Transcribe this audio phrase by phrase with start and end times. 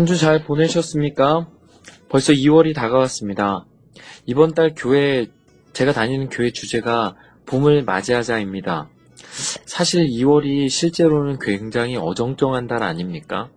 [0.00, 1.46] 한 주 잘 보내셨습니까?
[2.08, 3.66] 벌써 2월이 다가왔습니다.
[4.24, 5.26] 이번 달 교회,
[5.74, 8.88] 제가 다니는 교회 주제가 봄을 맞이하자입니다.
[9.66, 13.50] 사실 2월이 실제로는 굉장히 어정쩡한 달 아닙니까?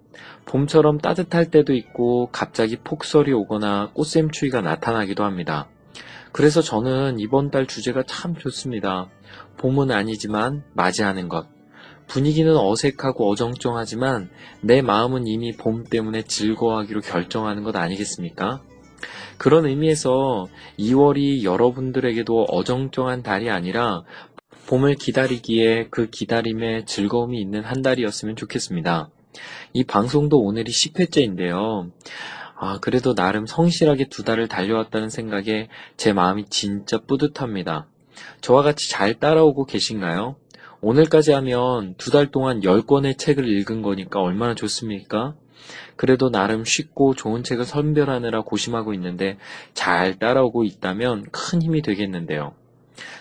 [0.43, 5.69] 봄처럼 따뜻할 때도 있고 갑자기 폭설이 오거나 꽃샘추위가 나타나기도 합니다.
[6.33, 9.07] 그래서 저는 이번 달 주제가 참 좋습니다.
[9.55, 11.52] 봄은 아니지만 맞이하는 것.
[12.13, 14.29] 분위기는 어색하고 어정쩡하지만
[14.61, 18.61] 내 마음은 이미 봄 때문에 즐거워하기로 결정하는 것 아니겠습니까?
[19.39, 20.47] 그런 의미에서
[20.77, 24.03] 2월이 여러분들에게도 어정쩡한 달이 아니라
[24.67, 29.09] 봄을 기다리기에 그 기다림에 즐거움이 있는 한 달이었으면 좋겠습니다.
[29.73, 31.89] 이 방송도 오늘이 10회째인데요.
[32.55, 37.87] 아, 그래도 나름 성실하게 두 달을 달려왔다는 생각에 제 마음이 진짜 뿌듯합니다.
[38.41, 40.35] 저와 같이 잘 따라오고 계신가요?
[40.83, 45.33] 오늘까지 하면 두 달 동안 10권의 책을 읽은 거니까 얼마나 좋습니까?
[45.95, 49.37] 그래도 나름 쉽고 좋은 책을 선별하느라 고심하고 있는데
[49.73, 52.53] 잘 따라오고 있다면 큰 힘이 되겠는데요.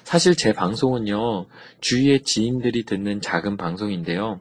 [0.03, 1.47] 사실 제 방송은요,
[1.81, 4.41] 주위의 지인들이 듣는 작은 방송인데요.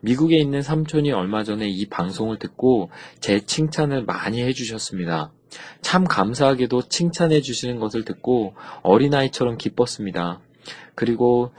[0.00, 5.30] 미국에 있는 삼촌이 얼마 전에 이 방송을 듣고 제 칭찬을 많이 해주셨습니다.
[5.82, 10.40] 참 감사하게도 칭찬해 주시는 것을 듣고 어린아이처럼 기뻤습니다.
[10.96, 11.52] 그리고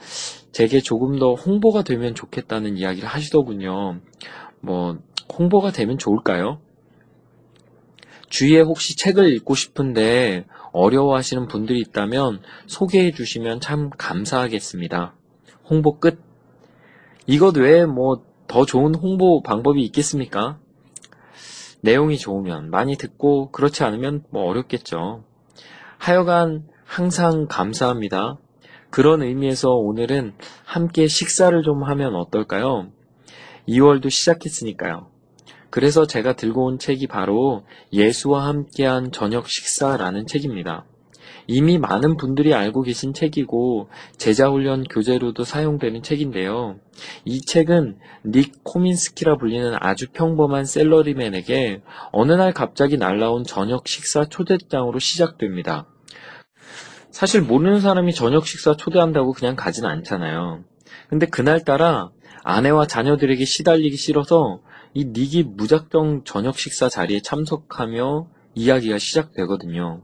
[0.58, 4.00] 제게 조금 더 홍보가 되면 좋겠다는 이야기를 하시더군요.
[4.60, 4.98] 뭐,
[5.38, 6.60] 홍보가 되면 좋을까요?
[8.30, 15.14] 주위에 혹시 책을 읽고 싶은데 어려워하시는 분들이 있다면 소개해 주시면 참 감사하겠습니다.
[15.70, 16.20] 홍보 끝.
[17.28, 20.58] 이것 외에 뭐 더 좋은 홍보 방법이 있겠습니까?
[21.82, 25.24] 내용이 좋으면 많이 듣고 그렇지 않으면 뭐 어렵겠죠.
[26.00, 28.38] 하여간 항상 감사합니다.
[28.90, 30.34] 그런 의미에서 오늘은
[30.64, 32.88] 함께 식사를 좀 하면 어떨까요?
[33.68, 35.08] 2월도 시작했으니까요.
[35.70, 40.86] 그래서 제가 들고 온 책이 바로 예수와 함께한 저녁 식사라는 책입니다.
[41.48, 46.80] 이미 많은 분들이 알고 계신 책이고 제자훈련 교재로도 사용되는 책인데요.
[47.24, 51.82] 이 책은 닉 코민스키라 불리는 아주 평범한 셀러리맨에게
[52.12, 55.88] 어느 날 갑자기 날라온 저녁 식사 초대장으로 시작됩니다.
[57.18, 60.64] 사실 모르는 사람이 저녁 식사 초대한다고 그냥 가진 않잖아요.
[61.10, 62.12] 근데 그날따라
[62.44, 64.60] 아내와 자녀들에게 시달리기 싫어서
[64.94, 70.04] 이 닉이 무작정 저녁 식사 자리에 참석하며 이야기가 시작되거든요.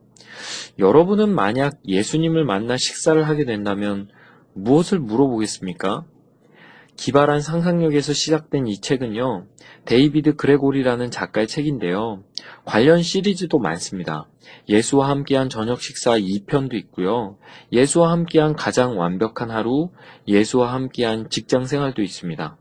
[0.79, 4.09] 여러분은 만약 예수님을 만나 식사를 하게 된다면
[4.55, 6.05] 무엇을 물어보겠습니까?
[6.95, 9.47] 기발한 상상력에서 시작된 이 책은요,
[9.85, 12.23] 데이비드 그레고리라는 작가의 책인데요.
[12.65, 14.27] 관련 시리즈도 많습니다.
[14.69, 17.37] 예수와 함께한 저녁 식사 2편도 있고요.
[17.71, 19.89] 예수와 함께한 가장 완벽한 하루,
[20.27, 22.57] 예수와 함께한 직장 생활도 있습니다.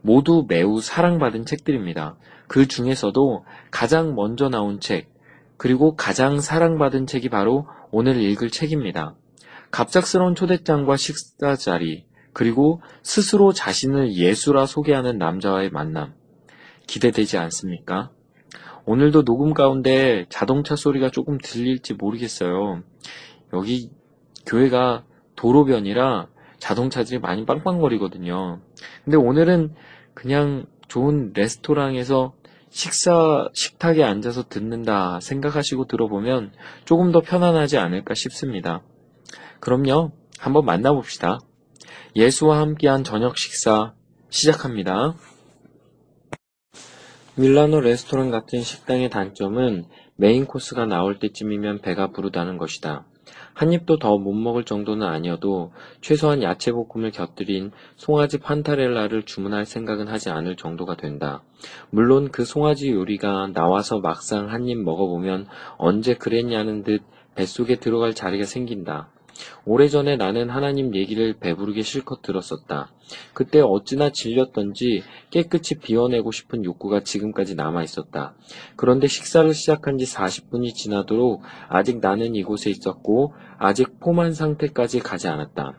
[0.00, 2.16] 모두 매우 사랑받은 책들입니다.
[2.48, 5.12] 그 중에서도 가장 먼저 나온 책,
[5.56, 9.14] 그리고 가장 사랑받은 책이 바로 오늘 읽을 책입니다.
[9.70, 16.14] 갑작스러운 초대장과 식사 자리, 그리고 스스로 자신을 예수라 소개하는 남자와의 만남.
[16.86, 18.10] 기대되지 않습니까?
[18.84, 22.82] 오늘도 녹음 가운데 자동차 소리가 조금 들릴지 모르겠어요.
[23.52, 23.90] 여기
[24.46, 25.04] 교회가
[25.36, 26.28] 도로변이라
[26.58, 28.60] 자동차들이 많이 빵빵거리거든요.
[29.04, 29.74] 근데 오늘은
[30.14, 32.34] 그냥 좋은 레스토랑에서
[32.70, 36.52] 식사, 식탁에 앉아서 듣는다 생각하시고 들어보면
[36.84, 38.82] 조금 더 편안하지 않을까 싶습니다.
[39.60, 41.38] 그럼요, 한번 만나봅시다.
[42.14, 43.94] 예수와 함께한 저녁 식사
[44.28, 45.14] 시작합니다.
[47.36, 49.86] 밀라노 레스토랑 같은 식당의 단점은
[50.16, 53.06] 메인 코스가 나올 때쯤이면 배가 부르다는 것이다.
[53.54, 55.72] 한 입도 더 못 먹을 정도는 아니어도
[56.02, 61.42] 최소한 야채볶음을 곁들인 송아지 판타렐라를 주문할 생각은 하지 않을 정도가 된다.
[61.90, 65.46] 물론 그 송아지 요리가 나와서 막상 한 입 먹어보면
[65.78, 67.02] 언제 그랬냐는 듯
[67.34, 69.08] 뱃속에 들어갈 자리가 생긴다.
[69.64, 72.90] 오래전에 나는 하나님 얘기를 배부르게 실컷 들었었다.
[73.34, 78.34] 그때 어찌나 질렸던지 깨끗이 비워내고 싶은 욕구가 지금까지 남아 있었다.
[78.76, 85.78] 그런데 식사를 시작한 지 40분이 지나도록 아직 나는 이곳에 있었고 아직 포만 상태까지 가지 않았다.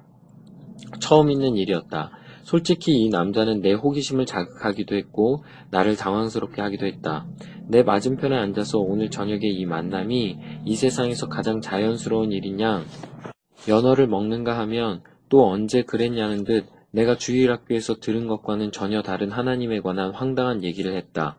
[0.99, 2.11] 처음 있는 일이었다.
[2.43, 7.25] 솔직히 이 남자는 내 호기심을 자극하기도 했고 나를 당황스럽게 하기도 했다.
[7.67, 12.83] 내 맞은편에 앉아서 오늘 저녁에 이 만남이 이 세상에서 가장 자연스러운 일이냐
[13.67, 20.11] 연어를 먹는가 하면 또 언제 그랬냐는 듯 내가 주일학교에서 들은 것과는 전혀 다른 하나님에 관한
[20.11, 21.37] 황당한 얘기를 했다.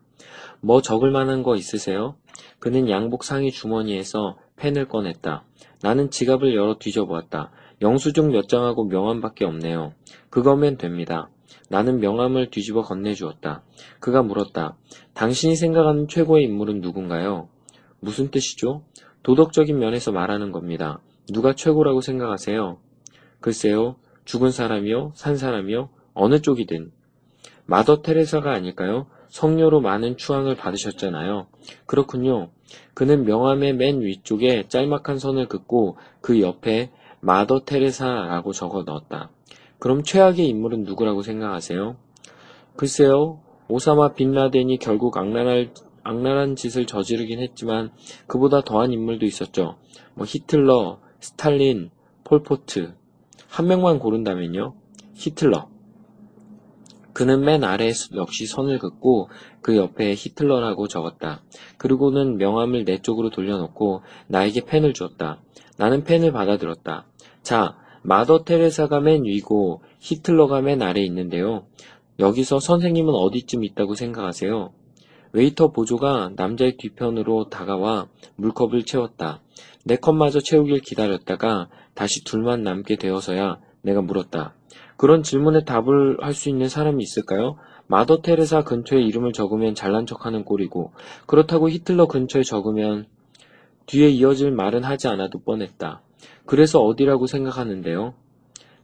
[0.61, 2.17] 뭐 적을 만한 거 있으세요?
[2.59, 5.45] 그는 양복 상의 주머니에서 펜을 꺼냈다.
[5.83, 7.51] 나는 지갑을 열어 뒤져보았다.
[7.83, 9.93] 영수증 몇 장하고 명함밖에 없네요.
[10.31, 11.29] 그거면 됩니다.
[11.69, 13.63] 나는 명함을 뒤집어 건네주었다.
[14.01, 14.77] 그가 물었다.
[15.13, 17.49] 당신이 생각하는 최고의 인물은 누군가요?
[18.01, 18.83] 무슨 뜻이죠?
[19.23, 21.01] 도덕적인 면에서 말하는 겁니다.
[21.33, 22.79] 누가 최고라고 생각하세요?
[23.41, 25.13] 글쎄요, 죽은 사람이요?
[25.15, 25.89] 산 사람이요?
[26.13, 26.93] 어느 쪽이든.
[27.67, 29.07] 마더 테레사가 아닐까요?
[29.29, 31.47] 성녀로 많은 추앙을 받으셨잖아요.
[31.87, 32.51] 그렇군요.
[32.93, 36.91] 그는 명함의 맨 위쪽에 짤막한 선을 긋고 그 옆에
[37.21, 39.31] 마더 테레사라고 적어 넣었다.
[39.79, 41.97] 그럼 최악의 인물은 누구라고 생각하세요?
[42.77, 45.73] 글쎄요, 오사마 빈라덴이 결국 악랄할,
[46.03, 47.93] 악랄한 짓을 저지르긴 했지만
[48.27, 49.77] 그보다 더한 인물도 있었죠.
[50.15, 51.89] 뭐 히틀러, 스탈린,
[52.25, 52.93] 폴포트.
[53.49, 54.75] 한 명만 고른다면요?
[55.15, 55.71] 히틀러.
[57.15, 59.31] 그는 맨 아래에 역시 선을 긋고
[59.63, 61.43] 그 옆에 히틀러라고 적었다.
[61.79, 65.41] 그리고는 명함을 내 쪽으로 돌려놓고 나에게 펜을 주었다.
[65.79, 67.07] 나는 펜을 받아들었다.
[67.43, 71.65] 자, 마더 테레사가 맨 위고 히틀러가 맨 아래에 있는데요.
[72.19, 74.75] 여기서 선생님은 어디쯤 있다고 생각하세요?
[75.35, 79.41] 웨이터 보조가 남자의 뒤편으로 다가와 물컵을 채웠다.
[79.85, 84.55] 내 컵마저 채우길 기다렸다가 다시 둘만 남게 되어서야 내가 물었다.
[84.97, 87.57] 그런 질문에 답을 할 수 있는 사람이 있을까요?
[87.89, 90.93] 마더 테레사 근처에 이름을 적으면 잘난 척하는 꼴이고
[91.27, 93.07] 그렇다고 히틀러 근처에 적으면
[93.87, 96.01] 뒤에 이어질 말은 하지 않아도 뻔했다.
[96.47, 98.15] 그래서 어디라고 생각하는데요?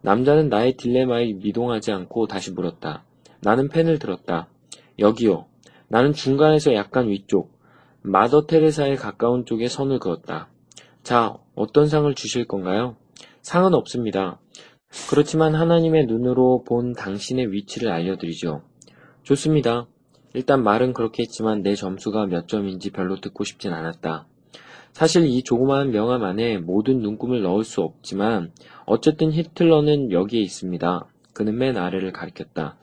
[0.02, 3.04] 남자는 나의 딜레마에 미동하지 않고 다시 물었다.
[3.40, 4.48] 나는 펜을 들었다.
[4.98, 5.46] 여기요.
[5.92, 7.58] 나는 중간에서 약간 위쪽,
[8.02, 10.48] 마더 테레사에 가까운 쪽에 선을 그었다.
[11.02, 12.94] 자, 어떤 상을 주실 건가요?
[13.42, 14.38] 상은 없습니다.
[15.10, 18.62] 그렇지만 하나님의 눈으로 본 당신의 위치를 알려드리죠.
[19.24, 19.88] 좋습니다.
[20.32, 24.28] 일단 말은 그렇게 했지만 내 점수가 몇 점인지 별로 듣고 싶진 않았다.
[24.92, 28.52] 사실 이 조그마한 명함 안에 모든 눈금을 넣을 수 없지만
[28.86, 31.04] 어쨌든 히틀러는 여기에 있습니다.
[31.34, 32.76] 그는 맨 아래를 가리켰다.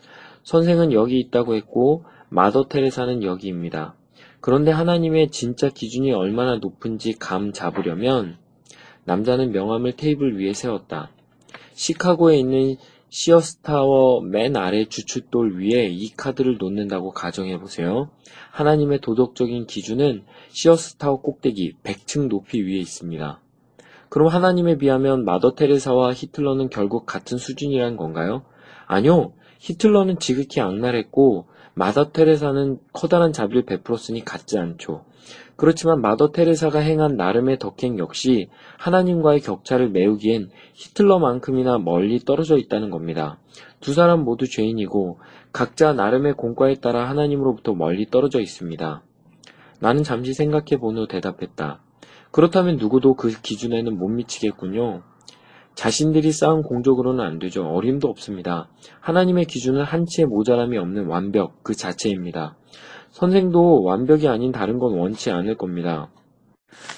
[0.43, 3.95] 선생은 여기 있다고 했고 마더 테레사는 여기입니다.
[4.41, 8.37] 그런데 하나님의 진짜 기준이 얼마나 높은지 감 잡으려면
[9.05, 11.11] 남자는 명함을 테이블 위에 세웠다.
[11.73, 12.75] 시카고에 있는
[13.09, 18.09] 시어스타워 맨 아래 주춧돌 위에 이 카드를 놓는다고 가정해 보세요.
[18.51, 23.39] 하나님의 도덕적인 기준은 시어스타워 꼭대기 100층 높이 위에 있습니다.
[24.09, 28.43] 그럼 하나님에 비하면 마더 테레사와 히틀러는 결국 같은 수준이란 건가요?
[28.85, 29.33] 아니요.
[29.59, 31.47] 히틀러는 지극히 악랄했고
[31.77, 35.05] 마더 테레사는 커다란 자비를 베풀었으니 같지 않죠.
[35.57, 43.37] 그렇지만 마더 테레사가 행한 나름의 덕행 역시 하나님과의 격차를 메우기엔 히틀러만큼이나 멀리 떨어져 있다는 겁니다.
[43.79, 45.19] 두 사람 모두 죄인이고
[45.53, 49.03] 각자 나름의 공과에 따라 하나님으로부터 멀리 떨어져 있습니다.
[49.79, 51.83] 나는 잠시 생각해 본 후 대답했다.
[52.31, 55.03] 그렇다면 누구도 그 기준에는 못 미치겠군요.
[55.77, 57.67] 자신들이 쌓은 공적으로는 안 되죠.
[57.67, 58.67] 어림도 없습니다.
[58.99, 62.57] 하나님의 기준은 한치의 모자람이 없는 완벽 그 자체입니다.
[63.11, 66.09] 선생도 완벽이 아닌 다른 건 원치 않을 겁니다.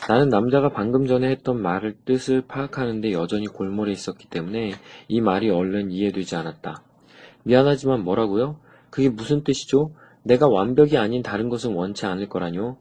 [0.07, 4.71] 나는 남자가 방금 전에 했던 말을 뜻을 파악하는데 여전히 골몰해 있었기 때문에
[5.09, 6.81] 이 말이 얼른 이해되지 않았다.
[7.43, 8.61] 미안하지만 뭐라고요?
[8.89, 9.91] 그게 무슨 뜻이죠?
[10.23, 12.77] 내가 완벽이 아닌 다른 것은 원치 않을 거라뇨?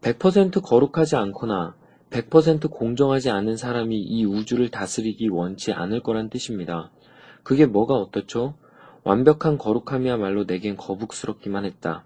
[0.00, 1.74] 100% 거룩하지 않거나
[2.10, 6.90] 100% 공정하지 않은 사람이 이 우주를 다스리기 원치 않을 거란 뜻입니다.
[7.42, 8.54] 그게 뭐가 어떻죠?
[9.02, 12.04] 완벽한 거룩함이야말로 내겐 거북스럽기만 했다.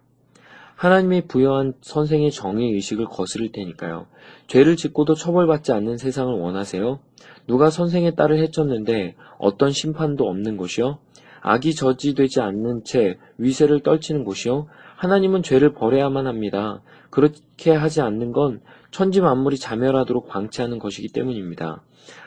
[0.75, 4.07] 하나님이 부여한 선생의 정의 의식을 거스를 테니까요.
[4.47, 7.01] 죄를 짓고도 처벌받지 않는 세상을 원하세요?
[7.49, 10.99] 누가 선생의 딸을 해쳤는데 어떤 심판도 없는 곳이요?
[11.41, 14.67] 악이 저지되지 않는 채 위세를 떨치는 곳이요?
[14.97, 16.83] 하나님은 죄를 벌해야만 합니다.
[17.11, 18.61] 그렇게 하지 않는 건
[18.91, 21.83] 천지 만물이 자멸하도록 방치하는 것이기 때문입니다.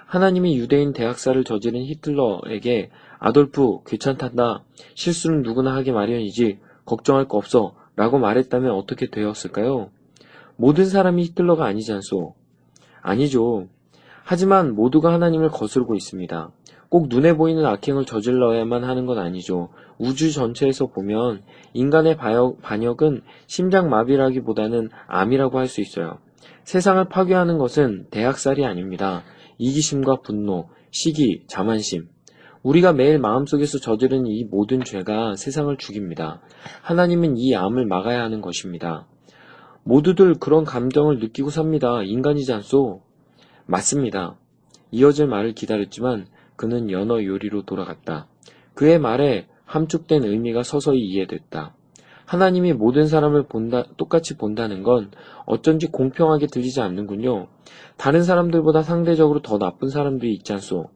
[0.06, 4.64] 하나님이 유대인 대학살을 저지른 히틀러에게 아돌프 괜찮단다.
[4.94, 9.90] 실수는 누구나 하기 마련이지 걱정할 거 없어 라고 말했다면 어떻게 되었을까요?
[10.56, 12.36] 모든 사람이 히틀러가 아니지 않소?
[13.02, 13.68] 아니죠.
[14.24, 16.52] 하지만 모두가 하나님을 거스르고 있습니다.
[16.91, 19.69] 꼭 눈에 보이는 악행을 저질러야만 하는 건 아니죠.
[19.98, 26.17] 우주 전체에서 보면 인간의 반역 은 심장마비라기보다는 암이라고 할 수 있어요.
[26.65, 29.24] 세상을 파괴하는 것은 대학살이 아닙니다.
[29.57, 32.10] 이기심과 분노, 시기, 자만심.
[32.62, 36.41] 우리가 매일 마음속에서 저지른 이 모든 죄가 세상을 죽입니다.
[36.81, 39.07] 하나님은 이 암을 막아야 하는 것입니다.
[39.83, 42.03] 모두들 그런 감정을 느끼고 삽니다.
[42.03, 43.01] 인간이지 않소?
[43.65, 44.36] 맞습니다.
[44.91, 46.27] 이어질 말을 기다렸지만
[46.62, 48.27] 그는 연어 요리로 돌아갔다.
[48.75, 51.75] 그의 말에 함축된 의미가 서서히 이해됐다.
[52.25, 55.10] 하나님이 모든 사람을 본다, 똑같이 본다는 건
[55.48, 57.48] 어쩐지 공평하게 들리지 않는군요.
[57.98, 60.91] 다른 사람들보다 상대적으로 더 나쁜 사람들이 있지 않소.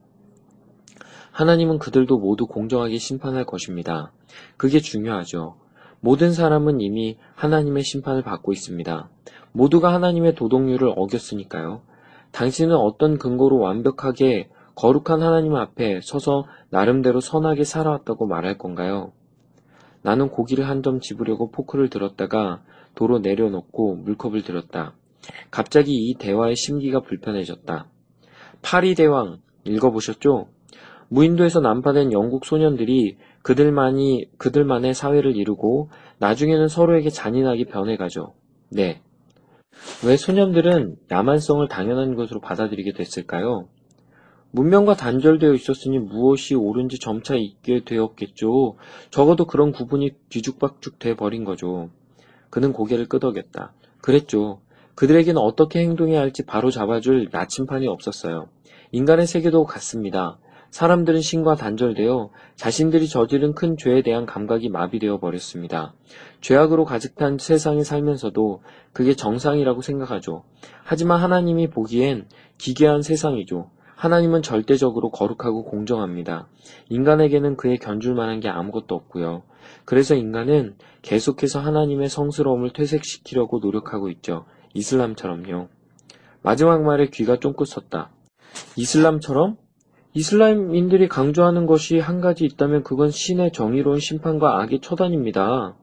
[1.32, 4.12] 하나님은 그들도 모두 공정하게 심판할 것입니다.
[4.56, 5.56] 그게 중요하죠.
[5.98, 9.10] 모든 사람은 이미 하나님의 심판을 받고 있습니다.
[9.50, 11.82] 모두가 하나님의 도덕률을 어겼으니까요.
[12.30, 19.12] 당신은 어떤 근거로 완벽하게 거룩한 하나님 앞에 서서 나름대로 선하게 살아왔다고 말할 건가요?
[20.02, 22.62] 나는 고기를 한 점 집으려고 포크를 들었다가
[22.94, 24.94] 도로 내려놓고 물컵을 들었다.
[25.50, 27.86] 갑자기 이 대화의 심기가 불편해졌다.
[28.62, 30.48] 파리 대왕 읽어보셨죠?
[31.08, 38.34] 무인도에서 난파된 영국 소년들이 그들만이 그들만의 사회를 이루고 나중에는 서로에게 잔인하게 변해가죠.
[38.70, 39.00] 네.
[40.04, 43.68] 왜 소년들은 야만성을 당연한 것으로 받아들이게 됐을까요?
[44.50, 48.76] 문명과 단절되어 있었으니 무엇이 옳은지 점차 있게 되었겠죠.
[49.10, 51.90] 적어도 그런 구분이 뒤죽박죽 돼 버린 거죠.
[52.50, 53.72] 그는 고개를 끄덕였다.
[54.00, 54.60] 그랬죠.
[54.94, 58.48] 그들에게는 어떻게 행동해야 할지 바로 잡아줄 나침판이 없었어요.
[58.92, 60.38] 인간의 세계도 같습니다.
[60.70, 65.94] 사람들은 신과 단절되어 자신들이 저지른 큰 죄에 대한 감각이 마비되어 버렸습니다.
[66.40, 68.62] 죄악으로 가득 찬 세상에 살면서도
[68.92, 70.44] 그게 정상이라고 생각하죠.
[70.82, 72.26] 하지만 하나님이 보기엔
[72.58, 73.70] 기괴한 세상이죠.
[73.96, 76.48] 하나님은 절대적으로 거룩하고 공정합니다.
[76.90, 79.42] 인간에게는 그에 견줄 만한 게 아무것도 없고요.
[79.86, 84.44] 그래서 인간은 계속해서 하나님의 성스러움을 퇴색시키려고 노력하고 있죠.
[84.74, 85.68] 이슬람처럼요.
[86.42, 88.10] 마지막 말에 귀가 쫑긋 섰다.
[88.76, 89.56] 이슬람처럼?
[90.12, 95.74] 이슬람인들이 강조하는 것이 한 가지 있다면 그건 신의 정의로운 심판과 악의 처단입니다.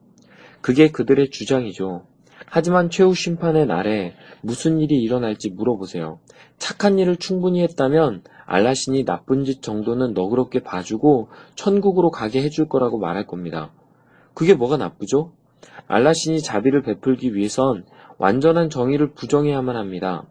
[0.62, 2.06] 그게 그들의 주장이죠.
[2.56, 6.20] 하지만 최후 심판의 날에 무슨 일이 일어날지 물어보세요.
[6.60, 13.26] 착한 일을 충분히 했다면 알라신이 나쁜 짓 정도는 너그럽게 봐주고 천국으로 가게 해줄 거라고 말할
[13.26, 13.72] 겁니다.
[14.36, 15.32] 그게 뭐가 나쁘죠?
[15.88, 17.86] 알라신이 자비를 베풀기 위해선
[18.20, 20.24] 완전한 정의를 부정해야만 합니다.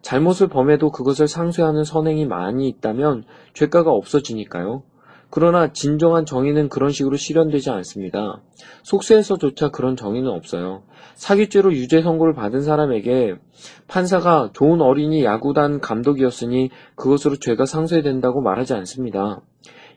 [0.00, 4.84] 잘못을 범해도 그것을 상쇄하는 선행이 많이 있다면 죄가가 없어지니까요.
[5.30, 8.40] 그러나 진정한 정의는 그런 식으로 실현되지 않습니다.
[8.82, 10.82] 속세에서조차 그런 정의는 없어요.
[11.14, 13.36] 사기죄로 유죄 선고를 받은 사람에게
[13.88, 19.42] 판사가 좋은 어린이 야구단 감독이었으니 그것으로 죄가 상쇄된다고 말하지 않습니다.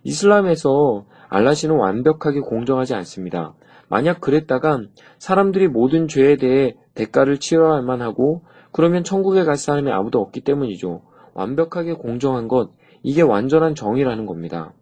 [0.03, 3.53] 이슬람에서 알라시는 완벽하게 공정하지 않습니다.
[3.87, 10.41] 만약 그랬다간 사람들이 모든 죄에 대해 대가를 치러야만 하고 그러면 천국에 갈 사람이 아무도 없기
[10.41, 11.01] 때문이죠.
[11.33, 12.71] 완벽하게 공정한 것,
[13.03, 14.73] 이게 완전한 정의라는 겁니다.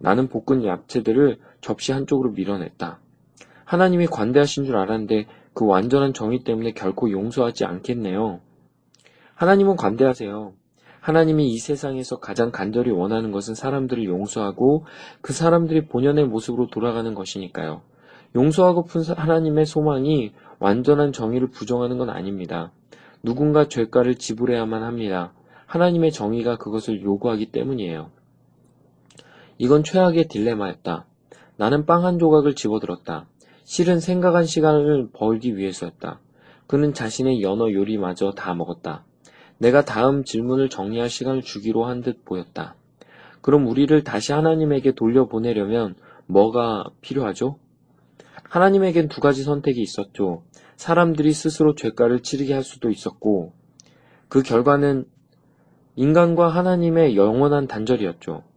[0.00, 2.98] 나는 볶은 야채들을 접시 한쪽으로 밀어냈다.
[3.64, 8.40] 하나님이 관대하신 줄 알았는데 그 완전한 정의 때문에 결코 용서하지 않겠네요.
[9.34, 10.54] 하나님은 관대하세요.
[11.00, 14.84] 하나님이 이 세상에서 가장 간절히 원하는 것은 사람들을 용서하고
[15.20, 17.82] 그 사람들이 본연의 모습으로 돌아가는 것이니까요.
[18.34, 22.72] 용서하고픈 하나님의 소망이 완전한 정의를 부정하는 건 아닙니다.
[23.22, 25.32] 누군가 죄가를 지불해야만 합니다.
[25.66, 28.10] 하나님의 정의가 그것을 요구하기 때문이에요.
[29.62, 31.04] 이건 최악의 딜레마였다.
[31.58, 33.26] 나는 빵 한 조각을 집어들었다.
[33.64, 36.18] 실은 생각한 시간을 벌기 위해서였다.
[36.66, 39.04] 그는 자신의 연어 요리마저 다 먹었다.
[39.58, 42.74] 내가 다음 질문을 정리할 시간을 주기로 한 듯 보였다.
[43.42, 47.58] 그럼 우리를 다시 하나님에게 돌려보내려면 뭐가 필요하죠?
[48.44, 50.42] 하나님에겐 두 가지 선택이 있었죠.
[50.76, 53.52] 사람들이 스스로 죄가를 치르게 할 수도 있었고,
[54.28, 55.04] 그 결과는
[55.96, 58.48] 인간과 하나님의 영원한 단절이었죠.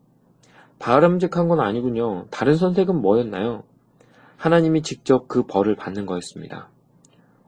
[0.84, 2.26] 바람직한 건 아니군요.
[2.30, 3.64] 다른 선택은 뭐였나요?
[4.36, 6.68] 하나님이 직접 그 벌을 받는 거였습니다.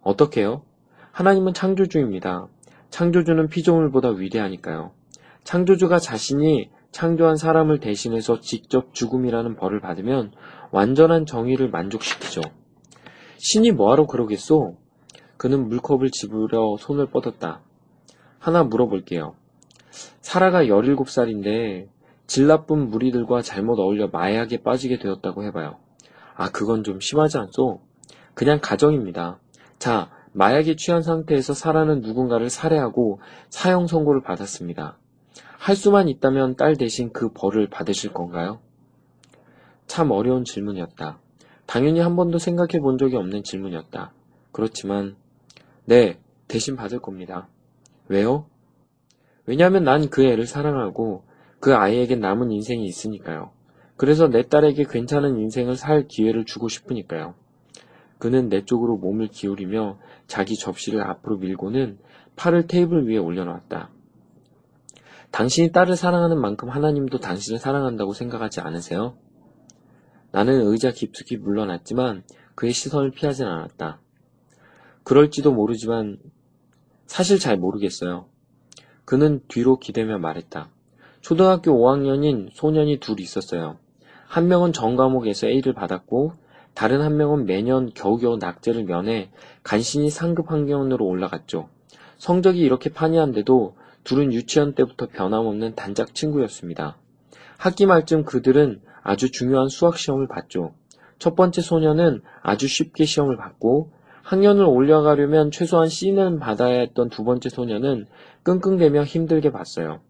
[0.04, 0.64] 어떻게요?
[1.12, 2.48] 하나님은 창조주입니다.
[2.92, 4.94] 창조주는 피조물보다 위대하니까요.
[5.44, 10.32] 창조주가 자신이 창조한 사람을 대신해서 직접 죽음이라는 벌을 받으면
[10.72, 12.40] 완전한 정의를 만족시키죠.
[13.36, 14.78] 신이 뭐하러 그러겠소?
[15.36, 17.60] 그는 물컵을 집으려 손을 뻗었다.
[18.40, 19.36] 하나 물어볼게요.
[20.22, 21.95] 사라가 17살인데
[22.28, 25.78] 질 나쁜 무리들과 잘못 어울려 마약에 빠지게 되었다고 해봐요.
[26.36, 27.82] 아, 그건 좀 심하지 않소?
[28.34, 29.40] 그냥 가정입니다.
[29.80, 34.98] 자, 마약에 취한 상태에서 사라는 누군가를 살해하고 사형 선고를 받았습니다.
[35.58, 38.60] 할 수만 있다면 딸 대신 그 벌을 받으실 건가요?
[39.88, 41.20] 참 어려운 질문이었다.
[41.66, 44.14] 당연히 한 번도 생각해 본 적이 없는 질문이었다.
[44.52, 45.16] 그렇지만,
[45.86, 47.48] 네, 대신 받을 겁니다.
[48.08, 48.46] 왜요?
[49.46, 51.24] 왜냐하면 난 그 애를 사랑하고
[51.66, 53.50] 그 아이에게 남은 인생이 있으니까요.
[53.98, 57.34] 그래서 내 딸에게 괜찮은 인생을 살 기회를 주고 싶으니까요.
[58.20, 61.98] 그는 내 쪽으로 몸을 기울이며 자기 접시를 앞으로 밀고는
[62.36, 63.90] 팔을 테이블 위에 올려놓았다.
[65.32, 69.18] 당신이 딸을 사랑하는 만큼 하나님도 당신을 사랑한다고 생각하지 않으세요?
[70.32, 74.00] 나는 의자 깊숙이 물러났지만 그의 시선을 피하진 않았다.
[75.04, 76.20] 그럴지도 모르지만
[77.08, 78.28] 사실 잘 모르겠어요.
[79.04, 80.75] 그는 뒤로 기대며 말했다.
[81.26, 83.80] 초등학교 5학년인 소년이 둘 있었어요.
[84.28, 86.34] 한 명은 전 과목에서 A를 받았고
[86.76, 89.32] 다른 한 명은 매년 겨우겨우 낙제를 면해
[89.64, 91.68] 간신히 상급 환경으로 올라갔죠.
[92.20, 96.96] 성적이 이렇게 판이한데도 둘은 유치원 때부터 변함없는 단짝 친구였습니다.
[97.58, 100.76] 학기 말쯤 그들은 아주 중요한 수학 시험을 봤죠.
[101.18, 103.90] 첫 번째 소년은 아주 쉽게 시험을 봤고
[104.22, 108.06] 학년을 올려가려면 최소한 C는 받아야 했던 두 번째 소년은
[108.44, 110.02] 끙끙대며 힘들게 봤어요.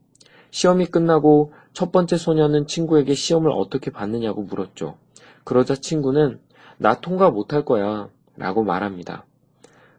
[0.55, 4.95] 시험이 끝나고 첫 번째 소년은 친구에게 시험을 어떻게 봤느냐고 물었죠.
[5.43, 6.39] 그러자 친구는
[6.77, 8.07] 나 통과 못할 거야
[8.37, 9.25] 라고 말합니다.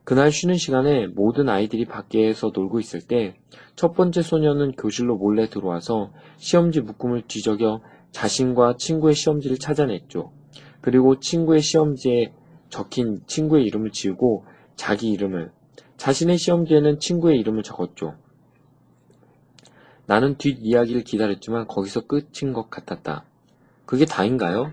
[0.05, 3.37] 그날 쉬는 시간에 모든 아이들이 밖에서 놀고 있을 때
[3.77, 10.33] 첫 번째 소년은 교실로 몰래 들어와서 시험지 묶음을 뒤적여 자신과 친구의 시험지를 찾아냈죠.
[10.81, 12.33] 그리고 친구의 시험지에
[12.71, 14.47] 적힌 친구의 이름을 지우고
[14.77, 15.53] 자기 이름을,
[15.99, 18.15] 자신의 시험지에는 친구의 이름을 적었죠.
[20.07, 23.25] 나는 뒷이야기를 기다렸지만 거기서 끝인 것 같았다.
[23.85, 24.73] 그게 다인가요?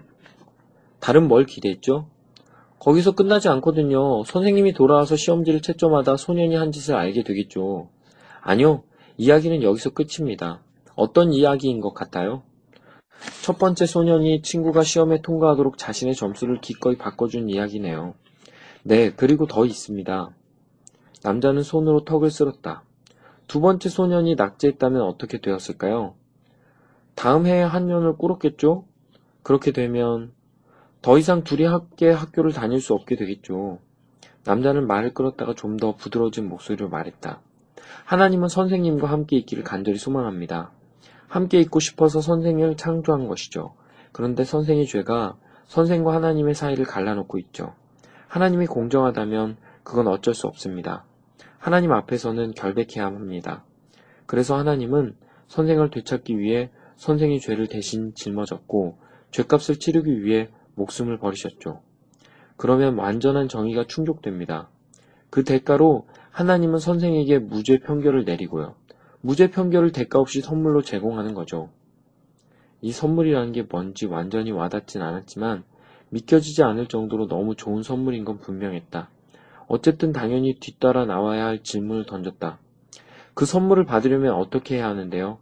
[1.00, 2.08] 다른 뭘 기대했죠?
[2.80, 4.24] 거기서 끝나지 않거든요.
[4.26, 7.90] 선생님이 돌아와서 시험지를 채점하다 소년이 한 짓을 알게 되겠죠.
[8.42, 8.84] 아니요,
[9.18, 10.62] 이야기는 여기서 끝입니다.
[10.96, 12.44] 어떤 이야기인 것 같아요?
[13.42, 18.16] 첫 번째 소년이 친구가 시험에 통과하도록 자신의 점수를 기꺼이 바꿔준 이야기네요.
[18.84, 20.30] 네, 그리고 더 있습니다.
[21.24, 22.84] 남자는 손으로 턱을 쓸었다.
[23.48, 26.16] 두 번째 소년이 낙제했다면 어떻게 되었을까요?
[27.16, 28.86] 다음 해에 한 년을 꿇었겠죠?
[29.44, 30.32] 그렇게 되면
[31.02, 33.80] 더 이상 둘이 함께 학교를 다닐 수 없게 되겠죠.
[34.46, 37.42] 남자는 말을 끌었다가 좀 더 부드러워진 목소리로 말했다.
[38.06, 40.72] 하나님은 선생님과 함께 있기를 간절히 소망합니다.
[41.28, 43.74] 함께 있고 싶어서 선생을 창조한 것이죠.
[44.12, 47.74] 그런데 선생의 죄가 선생과 하나님의 사이를 갈라놓고 있죠.
[48.28, 51.06] 하나님이 공정하다면 그건 어쩔 수 없습니다.
[51.64, 53.64] 하나님 앞에서는 결백해야 합니다.
[54.26, 55.16] 그래서 하나님은
[55.48, 58.98] 선생을 되찾기 위해 선생의 죄를 대신 짊어졌고
[59.32, 61.82] 죄값을 치르기 위해 목숨을 버리셨죠.
[62.58, 64.68] 그러면 완전한 정의가 충족됩니다.
[65.30, 68.76] 그 대가로 하나님은 선생에게 무죄 편결을 내리고요.
[69.22, 71.70] 무죄 편결을 대가 없이 선물로 제공하는 거죠.
[72.82, 75.64] 이 선물이라는 게 뭔지 완전히 와닿진 않았지만
[76.10, 79.13] 믿겨지지 않을 정도로 너무 좋은 선물인 건 분명했다.
[79.74, 82.60] 어쨌든 당연히 뒤따라 나와야 할 질문을 던졌다.
[83.34, 85.40] 그 선물을 받으려면 어떻게 해야 하는데요?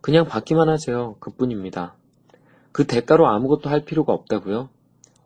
[0.00, 1.16] 그냥 받기만 하세요.
[1.20, 1.94] 그뿐입니다.
[2.72, 4.70] 그 대가로 아무것도 할 필요가 없다고요?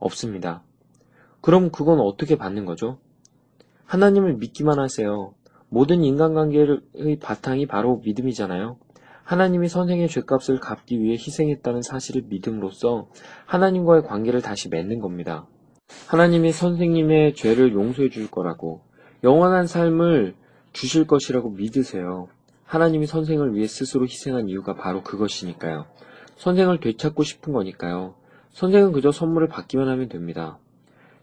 [0.01, 0.65] 없습니다.
[1.41, 2.99] 그럼 그건 어떻게 받는 거죠?
[3.85, 5.35] 하나님을 믿기만 하세요.
[5.69, 8.79] 모든 인간관계의 바탕이 바로 믿음이잖아요.
[9.23, 13.11] 하나님이 선생의 죄값을 갚기 위해 희생했다는 사실을 믿음으로써
[13.47, 15.47] 하나님과의 관계를 다시 맺는 겁니다.
[16.07, 18.83] 하나님이 선생님의 죄를 용서해 줄 거라고,
[19.25, 20.35] 영원한 삶을
[20.73, 22.29] 주실 것이라고 믿으세요.
[22.65, 25.87] 하나님이 선생을 위해 스스로 희생한 이유가 바로 그것이니까요.
[26.37, 28.15] 선생을 되찾고 싶은 거니까요.
[28.53, 30.59] 선생은 그저 선물을 받기만 하면 됩니다.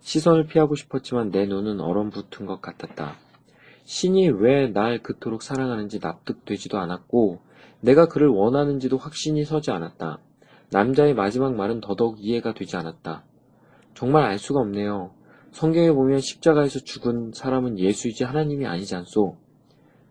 [0.02, 3.16] 시선을 피하고 싶었지만 내 눈은 얼어붙은 것 같았다.
[3.86, 7.40] 신이 왜 날 그토록 사랑하는지 납득되지도 않았고
[7.82, 10.20] 내가 그를 원하는지도 확신이 서지 않았다.
[10.72, 13.24] 남자의 마지막 말은 더더욱 이해가 되지 않았다.
[13.94, 15.12] 정말 알 수가 없네요.
[15.52, 19.38] 성경에 보면 십자가에서 죽은 사람은 예수이지 하나님이 아니지 않소.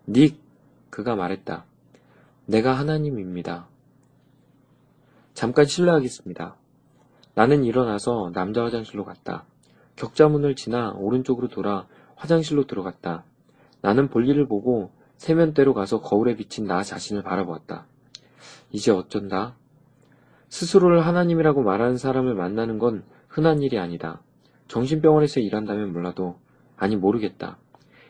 [0.09, 0.41] 닉,
[0.91, 1.65] 그가 말했다.
[2.47, 3.69] 내가 하나님입니다.
[5.35, 6.57] 잠깐 실례하겠습니다.
[7.35, 9.45] 나는 일어나서 남자 화장실로 갔다.
[9.97, 13.25] 격자문을 지나 오른쪽으로 돌아 화장실로 들어갔다.
[13.81, 17.87] 나는 볼일을 보고 세면대로 가서 거울에 비친 나 자신을 바라보았다.
[18.73, 19.57] 이제 어쩐다?
[20.49, 24.21] 스스로를 하나님이라고 말하는 사람을 만나는 건 흔한 일이 아니다.
[24.67, 26.39] 정신병원에서 일한다면 몰라도,
[26.77, 27.59] 아니 모르겠다.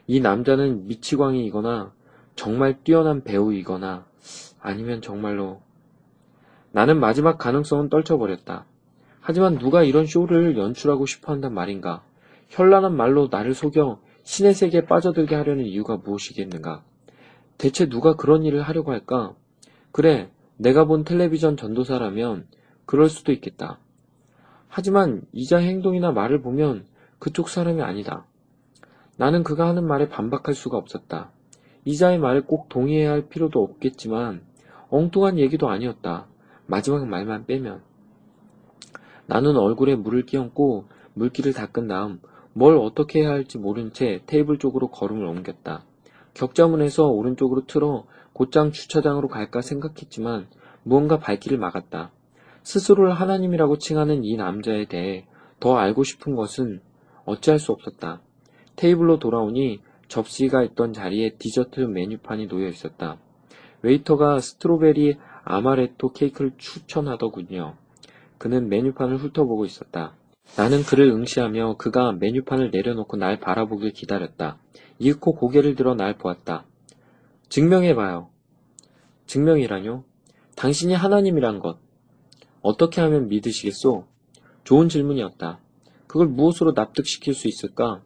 [0.06, 1.92] 이 남자는 미치광이이거나
[2.35, 4.06] 정말 뛰어난 배우이거나
[4.61, 5.61] 아니면 정말로
[6.72, 8.64] 나는 마지막 가능성은 떨쳐버렸다.
[9.20, 12.02] 하지만 누가 이런 쇼를 연출하고 싶어 한단 말인가?
[12.48, 16.83] 현란한 말로 나를 속여 신의 세계에 빠져들게 하려는 이유가 무엇이겠는가?
[17.59, 19.35] 대체 누가 그런 일을 하려고 할까?
[19.92, 22.46] 그래, 내가 본 텔레비전 전도사라면
[22.87, 23.78] 그럴 수도 있겠다.
[24.70, 26.87] 하지만 이자의 행동이나 말을 보면
[27.18, 28.24] 그쪽 사람이 아니다.
[29.16, 31.33] 나는 그가 하는 말에 반박할 수가 없었다.
[31.85, 34.42] 이자의 말을 꼭 동의해야 할 필요도 없겠지만
[34.88, 36.28] 엉뚱한 얘기도 아니었다.
[36.66, 37.83] 마지막 말만 빼면.
[39.26, 42.20] 나는 얼굴에 물을 끼얹고 물기를 닦은 다음
[42.52, 45.85] 뭘 어떻게 해야 할지 모른 채 테이블 쪽으로 걸음을 옮겼다.
[46.35, 50.46] 격자문에서 오른쪽으로 틀어 곧장 주차장으로 갈까 생각했지만
[50.85, 52.12] 무언가 발길을 막았다.
[52.62, 55.27] 스스로를 하나님이라고 칭하는 이 남자에 대해
[55.59, 56.81] 더 알고 싶은 것은
[57.25, 58.20] 어찌할 수 없었다.
[58.77, 63.18] 테이블로 돌아오니 접시가 있던 자리에 디저트 메뉴판이 놓여 있었다.
[63.83, 67.77] 웨이터가 strawberry amaretto 케이크를 추천하더군요.
[68.38, 70.14] 그는 메뉴판을 훑어보고 있었다.
[70.57, 74.59] 나는 그를 응시하며 그가 메뉴판을 내려놓고 날 바라보길 기다렸다.
[74.99, 76.64] 이윽고 고개를 들어 날 보았다.
[77.49, 78.31] 증명해봐요.
[79.27, 80.05] 증명이라뇨?
[80.57, 81.79] 당신이 하나님이란 것.
[82.62, 84.05] 어떻게 하면 믿으시겠소?
[84.64, 85.61] 좋은 질문이었다.
[86.07, 88.03] 그걸 무엇으로 납득시킬 수 있을까?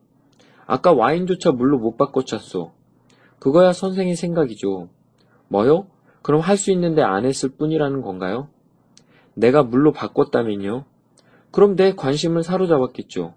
[0.67, 2.73] 아까 와인조차 물로 못 바꿔쳤소.
[3.39, 4.89] 그거야 선생의 생각이죠.
[5.49, 5.87] 뭐요?
[6.23, 8.49] 그럼 할 수 있는데 안 했을 뿐이라는 건가요?
[9.35, 10.85] 내가 물로 바꿨다면요?
[11.51, 13.35] 그럼 내 관심을 사로잡았겠죠.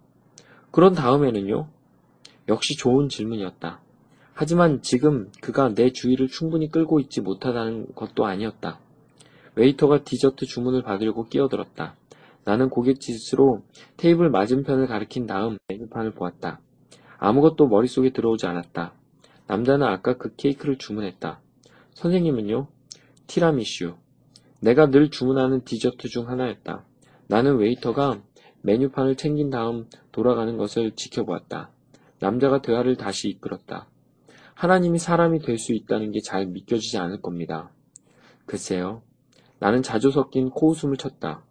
[0.71, 1.67] 그런 다음에는요?
[2.47, 3.81] 역시 좋은 질문이었다.
[4.33, 8.79] 하지만 지금 그가 내 주의를 충분히 끌고 있지 못하다는 것도 아니었다.
[9.57, 11.95] 웨이터가 디저트 주문을 받으려고 끼어들었다.
[12.45, 13.63] 나는 고갯짓으로
[13.97, 16.59] 테이블 맞은편을 가리킨 다음 메뉴판을 보았다.
[17.17, 18.93] 아무것도 머릿속에 들어오지 않았다.
[19.47, 21.41] 남자는 아까 그 케이크를 주문했다.
[21.93, 22.67] 선생님은요?
[23.25, 23.95] 티라미슈.
[24.61, 26.85] 내가 늘 주문하는 디저트 중 하나였다.
[27.27, 28.21] 나는 웨이터가
[28.61, 31.71] 메뉴판을 챙긴 다음 돌아가는 것을 지켜보았다.
[32.19, 33.87] 남자가 대화를 다시 이끌었다.
[34.53, 37.71] 하나님이 사람이 될 수 있다는 게 잘 믿겨지지 않을 겁니다.
[38.45, 39.01] 글쎄요.
[39.59, 41.43] 나는 자주 섞인 코웃음을 쳤다.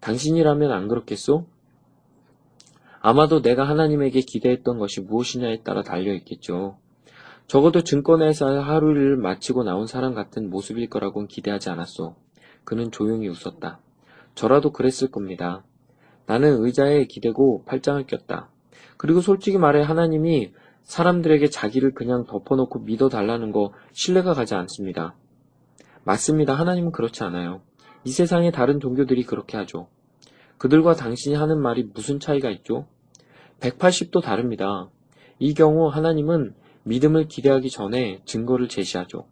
[0.00, 1.46] 당신이라면 안 그렇겠소?
[3.00, 6.78] 아마도 내가 하나님에게 기대했던 것이 무엇이냐에 따라 달려있겠죠.
[7.46, 12.16] 적어도 증권회사 하루를 마치고 나온 사람 같은 모습일 거라고는 기대하지 않았소.
[12.64, 13.80] 그는 조용히 웃었다.
[14.34, 15.64] 저라도 그랬을 겁니다.
[16.26, 18.50] 나는 의자에 기대고 팔짱을 꼈다.
[18.98, 25.14] 그리고 솔직히 말해 하나님이 사람들에게 자기를 그냥 덮어놓고 믿어달라는 거 신뢰가 가지 않습니다.
[26.08, 26.54] 맞습니다.
[26.54, 27.60] 하나님은 그렇지 않아요.
[28.02, 29.88] 이 세상의 다른 종교들이 그렇게 하죠.
[30.56, 32.86] 그들과 당신이 하는 말이 무슨 차이가 있죠?
[33.60, 34.88] 180도 다릅니다.
[35.38, 39.26] 이 경우 하나님은 믿음을 기대하기 전에 증거를 제시하죠.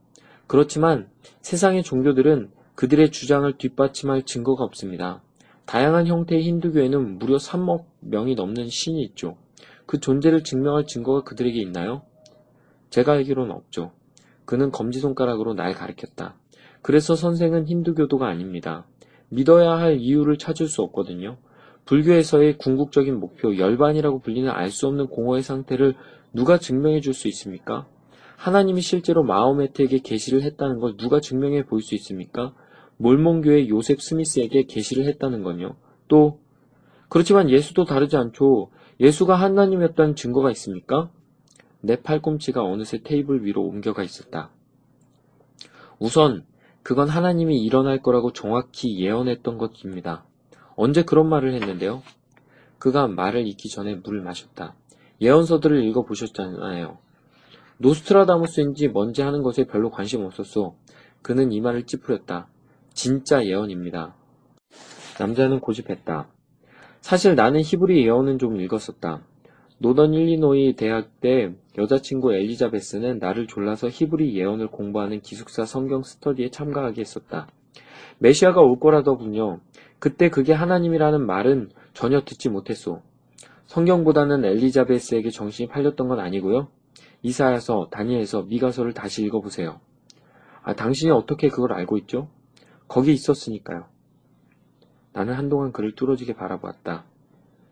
[0.47, 1.09] 그렇지만
[1.41, 5.23] 세상의 종교들은 그들의 주장을 뒷받침할 증거가 없습니다.
[5.65, 9.39] 다양한 형태의 힌두교에는 무려 3억 명이 넘는 신이 있죠.
[9.87, 12.03] 그 존재를 증명할 증거가 그들에게 있나요?
[12.91, 13.93] 제가 알기로는 없죠.
[14.45, 16.37] 그는 검지손가락으로 날 가리켰다.
[16.87, 18.87] 그래서 선생은 힌두교도가 아닙니다.
[19.29, 21.37] 믿어야 할 이유를 찾을 수 없거든요.
[21.85, 25.97] 불교에서의 궁극적인 목표, 열반이라고 불리는 알 수 없는 공허의 상태를
[26.33, 27.89] 누가 증명해 줄 수 있습니까?
[28.37, 32.55] 하나님이 실제로 마호메트에게 계시를 했다는 걸 누가 증명해 보일 수 있습니까?
[32.99, 35.75] 몰몬교의 요셉 스미스에게 계시를 했다는 건요.
[36.07, 36.39] 또
[37.09, 38.71] 그렇지만 예수도 다르지 않죠.
[39.01, 41.11] 예수가 하나님이었다는 증거가 있습니까?
[41.81, 44.51] 내 팔꿈치가 어느새 테이블 위로 옮겨가 있었다.
[45.99, 46.45] 우선
[46.87, 50.25] 그건 하나님이 일어날 거라고 정확히 예언했던 것입니다.
[50.77, 52.01] 언제 그런 말을 했는데요?
[52.79, 54.77] 그가 말을 잇기 전에 물을 마셨다.
[55.21, 56.99] 예언서들을 읽어보셨잖아요.
[57.79, 60.77] 노스트라다무스인지 뭔지 하는 것에 별로 관심 없었소.
[61.23, 62.47] 그는 이맛살을 찌푸렸다.
[62.95, 64.15] 진짜 예언입니다.
[65.19, 66.29] 남자는 고집했다.
[67.01, 69.23] 사실 나는 히브리 예언은 좀 읽었었다.
[69.79, 77.03] 노던 일리노이 대학 때 여자친구 엘리자베스는 나를 졸라서 히브리 예언을 공부하는 기숙사 성경 스터디에 참가하게
[77.03, 77.49] 했었다.
[78.19, 79.61] 메시아가 올 거라더군요.
[79.99, 83.03] 그때 그게 하나님이라는 말은 전혀 듣지 못했소.
[83.67, 86.69] 성경보다는 엘리자베스에게 정신이 팔렸던 건 아니고요.
[87.23, 89.81] 이사야서, 다니엘서, 미가서를 다시 읽어보세요.
[90.63, 92.29] 아, 당신이 어떻게 그걸 알고 있죠?
[92.89, 93.85] 거기 있었으니까요.
[95.13, 97.05] 나는 한동안 그를 뚫어지게 바라보았다.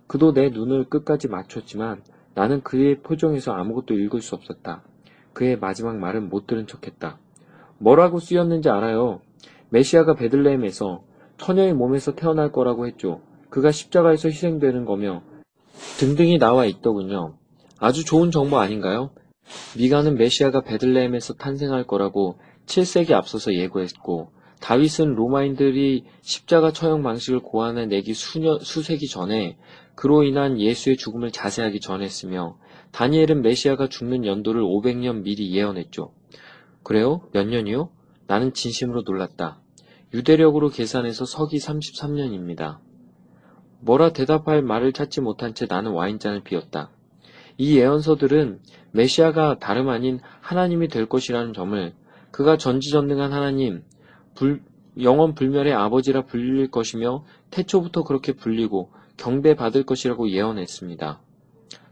[0.06, 2.02] 그도 내 눈을 끝까지 맞췄지만
[2.34, 4.82] 나는 그의 표정에서 아무것도 읽을 수 없었다.
[5.32, 7.18] 그의 마지막 말은 못 들은 척했다.
[7.78, 9.20] 뭐라고 쓰였는지 알아요.
[9.70, 11.02] 메시아가 베들레헴에서
[11.38, 13.20] 처녀의 몸에서 태어날 거라고 했죠.
[13.50, 15.22] 그가 십자가에서 희생되는 거며
[15.98, 17.34] 등등이 나와 있더군요.
[17.78, 19.10] 아주 좋은 정보 아닌가요?
[19.76, 28.60] 미가는 메시아가 베들레헴에서 탄생할 거라고 7세기 앞서서 예고했고 다윗은 로마인들이 십자가 처형 방식을 고안해내기 수년,
[28.60, 29.58] 수세기 전에
[29.94, 32.58] 그로 인한 예수의 죽음을 자세하게 전했으며
[32.92, 36.12] 다니엘은 메시아가 죽는 연도를 500년 미리 예언했죠.
[36.82, 37.22] 그래요?
[37.32, 37.90] 몇 년이요?
[38.26, 39.60] 나는 진심으로 놀랐다.
[40.12, 42.78] 유대력으로 계산해서 서기 33년입니다.
[43.80, 46.90] 뭐라 대답할 말을 찾지 못한 채 나는 와인잔을 비웠다.
[47.58, 48.60] 이 예언서들은
[48.92, 51.92] 메시아가 다름 아닌 하나님이 될 것이라는 점을
[52.30, 53.82] 그가 전지전능한 하나님,
[54.34, 54.62] 불,
[55.00, 61.20] 영원 불멸의 아버지라 불릴 것이며 태초부터 그렇게 불리고 경배받을 것이라고 예언했습니다.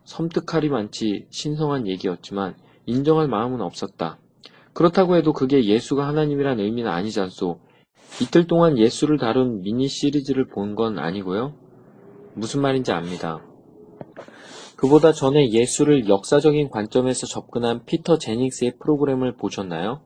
[0.04, 2.54] 섬뜩하리만치 신성한 얘기였지만
[2.86, 4.18] 인정할 마음은 없었다.
[4.72, 7.60] 그렇다고 해도 그게 예수가 하나님이란 의미는 아니지 않소.
[8.20, 11.54] 이틀 동안 예수를 다룬 미니 시리즈를 본 건 아니고요.
[12.34, 13.40] 무슨 말인지 압니다.
[14.76, 20.00] 그보다 전에 예수를 역사적인 관점에서 접근한 피터 제닉스의 프로그램을 보셨나요?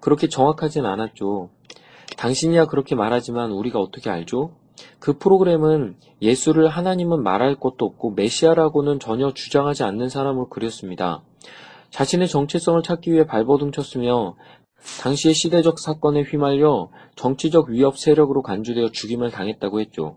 [0.00, 1.50] 그렇게 정확하진 않았죠.
[2.16, 4.56] 당신이야 그렇게 말하지만 우리가 어떻게 알죠?
[4.98, 11.22] 그 프로그램은 예수를 하나님은 말할 것도 없고 메시아라고는 전혀 주장하지 않는 사람으로 그렸습니다.
[11.90, 14.36] 자신의 정체성을 찾기 위해 발버둥 쳤으며
[15.02, 20.16] 당시의 시대적 사건에 휘말려 정치적 위협 세력으로 간주되어 죽임을 당했다고 했죠.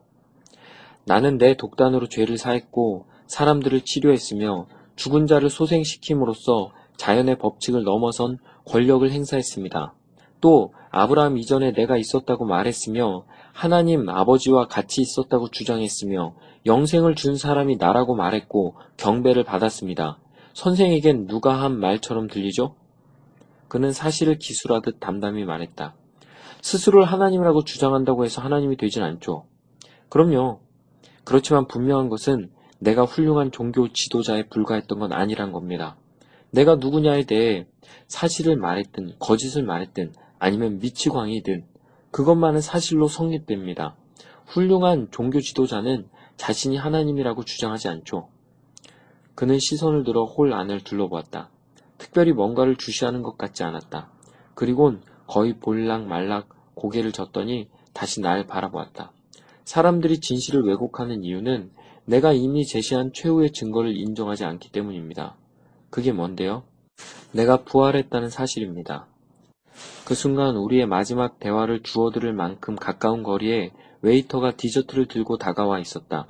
[1.06, 9.96] 나는 내 독단으로 죄를 사했고 사람들을 치료했으며 죽은 자를 소생시킴으로써 자연의 법칙을 넘어선 권력을 행사했습니다.
[10.42, 13.26] 또 아브라함 이전에 내가 있었다고 말했으며
[13.62, 16.34] 하나님 아버지와 같이 있었다고 주장했으며
[16.66, 20.18] 영생을 준 사람이 나라고 말했고 경배를 받았습니다.
[20.54, 22.74] 선생에겐 누가 한 말처럼 들리죠?
[23.68, 25.94] 그는 사실을 기술하듯 담담히 말했다.
[26.64, 29.46] 스스로를 하나님이라고 주장한다고 해서 하나님이 되진 않죠.
[30.10, 30.62] 그럼요.
[31.24, 35.98] 그렇지만 분명한 것은 내가 훌륭한 종교 지도자에 불과했던 건 아니란 겁니다.
[36.50, 37.68] 내가 누구냐에 대해
[38.08, 41.71] 사실을 말했든 거짓을 말했든 아니면 미치광이든
[42.12, 43.96] 그것만은 사실로 성립됩니다.
[44.46, 48.28] 훌륭한 종교 지도자는 자신이 하나님이라고 주장하지 않죠.
[49.36, 51.50] 그는 시선을 들어 홀 안을 둘러보았다.
[51.98, 54.10] 특별히 뭔가를 주시하는 것 같지 않았다.
[54.56, 59.12] 그리곤 거의 볼락 말락 고개를 젓더니 다시 날 바라보았다.
[59.64, 61.72] 사람들이 진실을 왜곡하는 이유는
[62.06, 65.36] 내가 이미 제시한 최후의 증거를 인정하지 않기 때문입니다.
[65.90, 66.64] 그게 뭔데요?
[67.32, 69.08] 내가 부활했다는 사실입니다.
[70.06, 76.28] 그 순간 우리의 마지막 대화를 주워들을 만큼 가까운 거리에 웨이터가 디저트를 들고 다가와 있었다.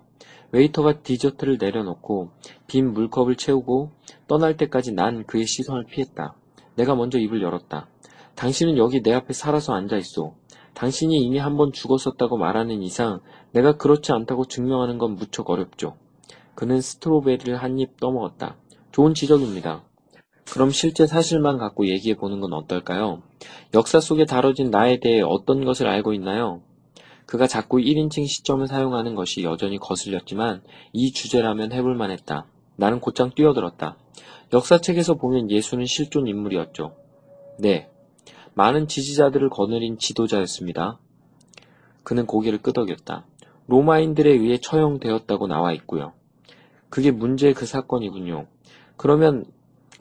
[0.51, 2.31] 웨이터가 디저트를 내려놓고
[2.67, 3.91] 빈 물컵을 채우고
[4.27, 6.35] 떠날 때까지 난 그의 시선을 피했다.
[6.75, 7.87] 내가 먼저 입을 열었다.
[8.35, 10.35] 당신은 여기 내 앞에 살아서 앉아 있어.
[10.73, 13.19] 당신이 이미 한 번 죽었었다고 말하는 이상
[13.51, 15.95] 내가 그렇지 않다고 증명하는 건 무척 어렵죠.
[16.55, 18.57] 그는 스트로베리를 한 입 떠먹었다.
[18.91, 19.83] 좋은 지적입니다.
[20.51, 23.21] 그럼 실제 사실만 갖고 얘기해 보는 건 어떨까요?
[23.73, 26.61] 역사 속에 다뤄진 나에 대해 어떤 것을 알고 있나요?
[27.25, 30.61] 그가 자꾸 1인칭 시점을 사용하는 것이 여전히 거슬렸지만
[30.91, 32.47] 이 주제라면 해볼 만했다.
[32.75, 33.95] 나는 곧장 뛰어들었다.
[34.51, 36.97] 역사책에서 보면 예수는 실존 인물이었죠.
[37.57, 37.87] 네.
[38.53, 40.99] 많은 지지자들을 거느린 지도자였습니다.
[42.03, 43.25] 그는 고개를 끄덕였다.
[43.67, 46.11] 로마인들에 의해 처형되었다고 나와 있고요.
[46.89, 48.47] 그게 문제의 그 사건이군요.
[48.97, 49.45] 그러면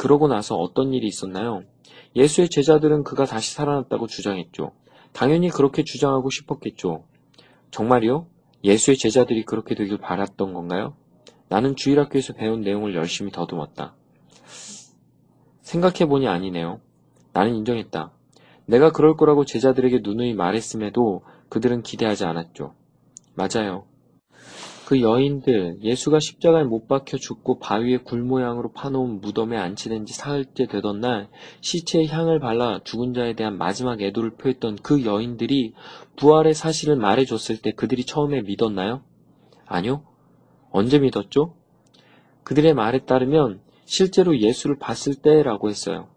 [0.01, 1.63] 그러고 나서 어떤 일이 있었나요?
[2.17, 4.73] 예수의 제자들은 그가 다시 살아났다고 주장했죠.
[5.13, 7.05] 당연히 그렇게 주장하고 싶었겠죠.
[7.71, 8.27] 정말이요?
[8.65, 10.97] 예수의 제자들이 그렇게 되길 바랐던 건가요?
[11.51, 13.95] 나는 주일학교에서 배운 내용을 열심히 더듬었다.
[15.61, 16.81] 생각해보니 아니네요.
[17.35, 18.11] 나는 인정했다.
[18.65, 22.73] 내가 그럴 거라고 제자들에게 누누이 말했음에도 그들은 기대하지 않았죠.
[23.35, 23.85] 맞아요.
[24.91, 30.67] 그 여인들, 예수가 십자가에 못 박혀 죽고 바위에 굴 모양으로 파놓은 무덤에 안치된 지 사흘째
[30.67, 31.29] 되던 날
[31.61, 35.75] 시체에 향을 발라 죽은 자에 대한 마지막 애도를 표했던 그 여인들이
[36.17, 39.05] 부활의 사실을 말해줬을 때 그들이 처음에 믿었나요?
[39.65, 40.03] 아니요.
[40.73, 41.55] 언제 믿었죠?
[42.43, 46.09] 그들의 말에 따르면 실제로 예수를 봤을 때라고 했어요.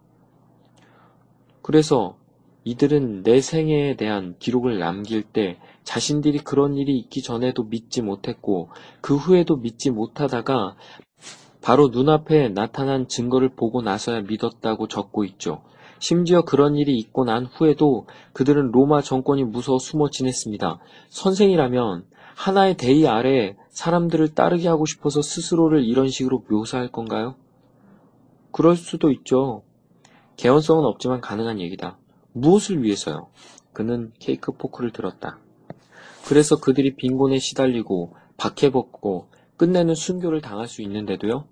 [1.62, 2.18] 그래서
[2.64, 8.70] 이들은 내 생애에 대한 기록을 남길 때 자신들이 그런 일이 있기 전에도 믿지 못했고
[9.02, 10.76] 그 후에도 믿지 못하다가
[11.62, 15.62] 바로 눈앞에 나타난 증거를 보고 나서야 믿었다고 적고 있죠.
[16.00, 20.80] 심지어 그런 일이 있고 난 후에도 그들은 로마 정권이 무서워 숨어 지냈습니다.
[21.08, 27.36] 선생이라면 하나의 대의 아래 사람들을 따르게 하고 싶어서 스스로를 이런 식으로 묘사할 건가요?
[28.52, 29.64] 그럴 수도 있죠.
[30.36, 31.98] 개연성은 없지만 가능한 얘기다.
[32.34, 33.28] 무엇을 위해서요?
[33.72, 35.40] 그는 케이크 포크를 들었다.
[36.26, 41.46] 그래서 그들이 빈곤에 시달리고 박해벗고 끝내는 순교를 당할 수 있는데도요?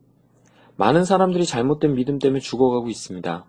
[0.78, 3.46] 많은 사람들이 잘못된 믿음 때문에 죽어가고 있습니다.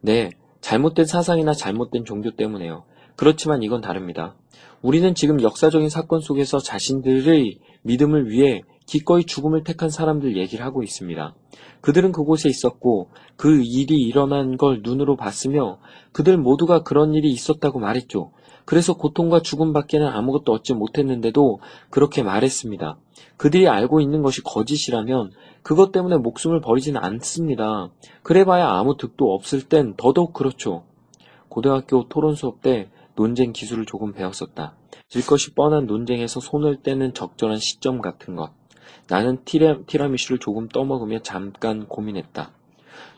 [0.00, 2.84] 네, 잘못된 사상이나 잘못된 종교 때문에요.
[3.16, 4.36] 그렇지만 이건 다릅니다.
[4.82, 11.34] 우리는 지금 역사적인 사건 속에서 자신들의 믿음을 위해 기꺼이 죽음을 택한 사람들 얘기를 하고 있습니다.
[11.80, 15.78] 그들은 그곳에 있었고 그 일이 일어난 걸 눈으로 봤으며
[16.12, 18.32] 그들 모두가 그런 일이 있었다고 말했죠.
[18.66, 22.98] 그래서 고통과 죽음밖에는 아무것도 얻지 못했는데도 그렇게 말했습니다.
[23.38, 25.30] 그들이 알고 있는 것이 거짓이라면
[25.62, 27.90] 그것 때문에 목숨을 버리지는 않습니다.
[28.22, 30.84] 그래봐야 아무 득도 없을 땐 더더욱 그렇죠.
[31.48, 34.74] 고등학교 토론 수업 때 논쟁 기술을 조금 배웠었다.
[35.08, 38.50] 질 것이 뻔한 논쟁에서 손을 떼는 적절한 시점 같은 것.
[39.08, 42.50] 나는 티라, 티라미슈를 조금 떠먹으며 잠깐 고민했다.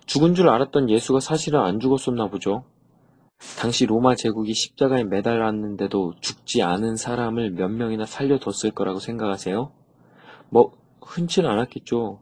[0.04, 2.64] 죽은 줄 알았던 예수가 사실은 안 죽었었나 보죠.
[3.58, 9.72] 당시 로마 제국이 십자가에 매달았는데도 죽지 않은 사람을 몇 명이나 살려뒀을 거라고 생각하세요?
[10.48, 10.72] 뭐,
[11.02, 12.20] 흔치는 않았겠죠.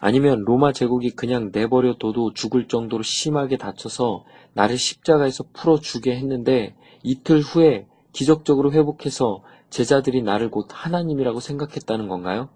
[0.00, 7.86] 아니면 로마 제국이 그냥 내버려둬도 죽을 정도로 심하게 다쳐서 나를 십자가에서 풀어주게 했는데 이틀 후에
[8.12, 12.48] 기적적으로 회복해서 제자들이 나를 곧 하나님이라고 생각했다는 건가요?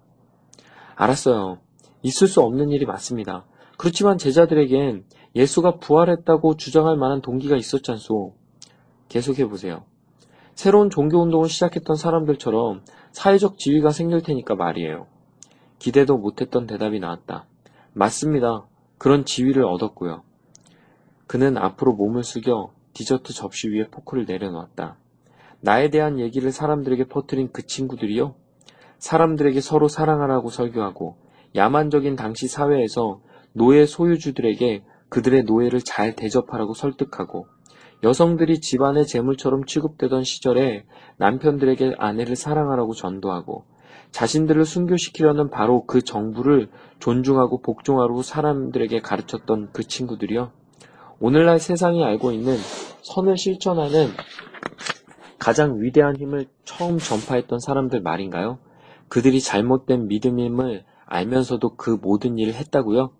[0.95, 1.59] 알았어요.
[2.01, 3.45] 있을 수 없는 일이 맞습니다.
[3.81, 8.35] 그렇지만 제자들에겐 예수가 부활했다고 주장할 만한 동기가 있었잖소.
[9.09, 9.85] 계속해 보세요.
[10.53, 15.07] 새로운 종교운동을 시작했던 사람들처럼 사회적 지위가 생길 테니까 말이에요.
[15.79, 17.47] 기대도 못했던 대답이 나왔다.
[17.93, 18.67] 맞습니다.
[18.99, 20.21] 그런 지위를 얻었고요.
[21.25, 24.95] 그는 앞으로 몸을 숙여 디저트 접시 위에 포크를 내려놓았다.
[25.61, 28.35] 나에 대한 얘기를 사람들에게 퍼뜨린 그 친구들이요?
[28.99, 31.15] 사람들에게 서로 사랑하라고 설교하고
[31.55, 33.21] 야만적인 당시 사회에서
[33.53, 37.47] 노예 소유주들에게 그들의 노예를 잘 대접하라고 설득하고
[38.03, 40.85] 여성들이 집안의 재물처럼 취급되던 시절에
[41.17, 43.65] 남편들에게 아내를 사랑하라고 전도하고
[44.11, 50.51] 자신들을 순교시키려는 바로 그 정부를 존중하고 복종하라고 사람들에게 가르쳤던 그 친구들이요.
[51.19, 52.57] 오늘날 세상이 알고 있는
[53.03, 54.07] 선을 실천하는
[55.37, 58.59] 가장 위대한 힘을 처음 전파했던 사람들 말인가요?
[59.07, 63.11] 그들이 잘못된 믿음임을 알면서도 그 모든 일을 했다고요?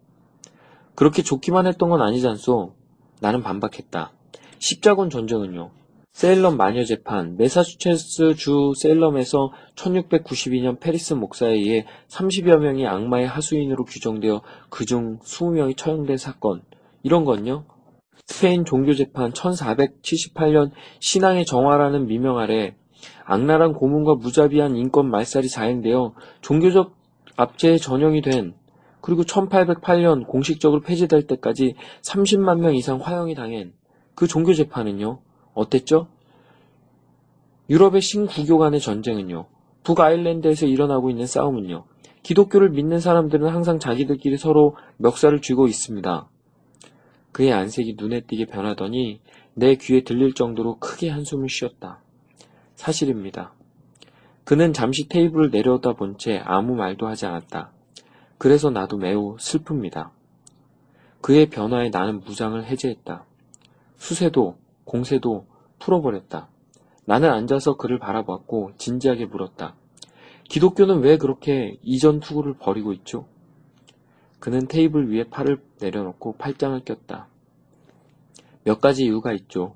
[0.95, 2.73] 그렇게 좋기만 했던 건 아니지 않소?
[3.19, 4.11] 나는 반박했다.
[4.59, 5.71] 십자군 전쟁은요.
[6.13, 14.41] 세일럼 마녀 재판, 메사추세츠 주 세일럼에서 1692년 페리스 목사에 의해 30여 명이 악마의 하수인으로 규정되어
[14.69, 16.63] 그중 20명이 처형된 사건,
[17.01, 17.65] 이런 건요.
[18.25, 22.75] 스페인 종교 재판 1478년 신앙의 정화라는 미명 아래
[23.25, 26.95] 악랄한 고문과 무자비한 인권 말살이 자행되어 종교적
[27.35, 28.53] 압제에 전형이 된
[29.01, 33.73] 그리고 1808년 공식적으로 폐지될 때까지 30만 명 이상 화형이 당한
[34.15, 35.19] 그 종교 재판은요.
[35.53, 36.07] 어땠죠?
[37.69, 39.47] 유럽의 신구교 간의 전쟁은요.
[39.83, 41.85] 북아일랜드에서 일어나고 있는 싸움은요.
[42.23, 46.29] 기독교를 믿는 사람들은 항상 자기들끼리 서로 멱살을 쥐고 있습니다.
[47.31, 49.21] 그의 안색이 눈에 띄게 변하더니
[49.55, 52.01] 내 귀에 들릴 정도로 크게 한숨을 쉬었다.
[52.75, 53.53] 사실입니다.
[54.43, 57.71] 그는 잠시 테이블을 내려오다 본 채 아무 말도 하지 않았다.
[58.41, 60.09] 그래서 나도 매우 슬픕니다.
[61.21, 63.23] 그의 변화에 나는 무장을 해제했다.
[63.97, 65.45] 수세도, 공세도
[65.77, 66.49] 풀어버렸다.
[67.05, 69.75] 나는 앉아서 그를 바라봤고 진지하게 물었다.
[70.49, 73.27] 기독교는 왜 그렇게 이전 투구를 버리고 있죠?
[74.39, 77.27] 그는 테이블 위에 팔을 내려놓고 팔짱을 꼈다.
[78.63, 79.75] 몇 가지 이유가 있죠.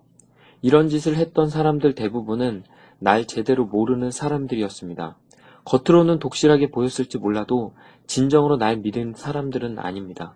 [0.63, 2.63] 이런 짓을 했던 사람들 대부분은
[2.97, 5.17] 날 제대로 모르는 사람들이었습니다.
[5.65, 7.73] 겉으로는 독실하게 보였을지 몰라도
[8.07, 10.35] 진정으로 날 믿은 사람들은 아닙니다.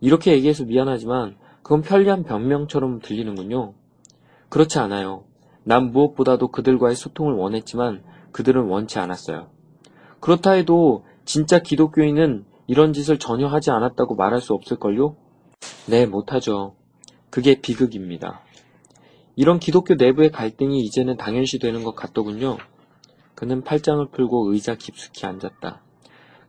[0.00, 3.74] 이렇게 얘기해서 미안하지만 그건 편리한 변명처럼 들리는군요.
[4.48, 5.24] 그렇지 않아요.
[5.64, 9.48] 난 무엇보다도 그들과의 소통을 원했지만 그들은 원치 않았어요.
[10.20, 15.16] 그렇다 해도 진짜 기독교인은 이런 짓을 전혀 하지 않았다고 말할 수 없을걸요?
[15.88, 16.74] 네, 못하죠.
[17.30, 18.42] 그게 비극입니다.
[19.36, 22.58] 이런 기독교 내부의 갈등이 이제는 당연시 되는 것 같더군요.
[23.40, 25.80] 그는 팔짱을 풀고 의자 깊숙이 앉았다.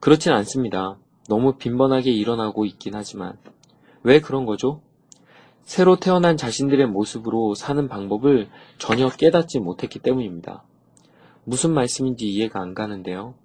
[0.01, 0.97] 그렇진 않습니다.
[1.29, 3.37] 너무 빈번하게 일어나고 있긴 하지만.
[4.03, 4.81] 왜 그런 거죠?
[5.63, 10.65] 새로 태어난 자신들의 모습으로 사는 방법을 전혀 깨닫지 못했기 때문입니다.
[11.45, 13.35] 무슨 말씀인지 이해가 안 가는데요.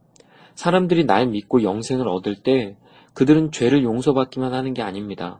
[0.56, 2.76] 사람들이 날 믿고 영생을 얻을 때
[3.14, 5.38] 그들은 죄를 용서받기만 하는 게 아닙니다.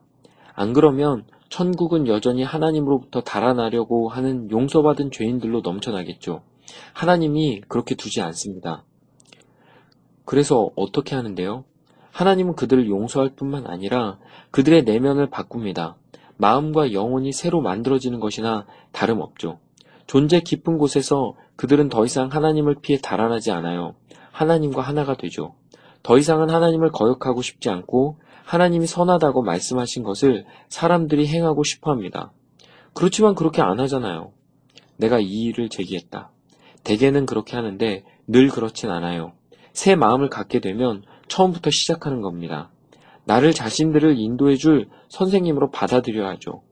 [0.54, 6.42] 안 그러면 천국은 여전히 하나님으로부터 달아나려고 하는 용서받은 죄인들로 넘쳐나겠죠.
[6.92, 8.84] 하나님이 그렇게 두지 않습니다.
[10.24, 11.64] 그래서 어떻게 하는데요?
[12.10, 14.18] 하나님은 그들을 용서할 뿐만 아니라
[14.50, 15.96] 그들의 내면을 바꿉니다.
[16.38, 19.58] 마음과 영혼이 새로 만들어지는 것이나 다름없죠.
[20.06, 23.94] 존재 깊은 곳에서 그들은 더 이상 하나님을 피해 달아나지 않아요.
[24.32, 25.54] 하나님과 하나가 되죠.
[26.02, 32.32] 더 이상은 하나님을 거역하고 싶지 않고 하나님이 선하다고 말씀하신 것을 사람들이 행하고 싶어 합니다.
[32.94, 34.32] 그렇지만 그렇게 안 하잖아요.
[34.96, 36.30] 내가 이 일을 제기했다.
[36.87, 39.32] 대개는 그렇게 하는데 늘 그렇진 않아요.
[39.72, 42.70] 새 마음을 갖게 되면 처음부터 시작하는 겁니다.
[43.24, 46.62] 나를 자신들을 인도해줄 선생님으로 받아들여야죠.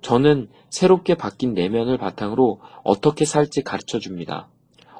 [0.00, 4.48] 저는 새롭게 바뀐 내면을 바탕으로 어떻게 살지 가르쳐 줍니다.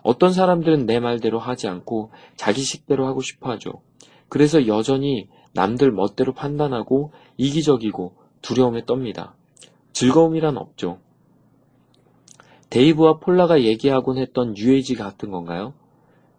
[0.03, 3.81] 어떤 사람들은 내 말대로 하지 않고 자기식대로 하고 싶어 하죠.
[4.29, 9.35] 그래서 여전히 남들 멋대로 판단하고 이기적이고 두려움에 떱니다.
[9.93, 10.99] 즐거움이란 없죠.
[12.75, 15.75] 데이브와 폴라가 얘기하곤 했던 UAG 같은 건가요?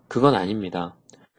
[0.10, 0.94] 그건 아닙니다.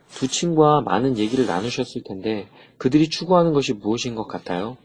[0.08, 4.78] 두 친구와 많은 얘기를 나누셨을 텐데 그들이 추구하는 것이 무엇인 것 같아요?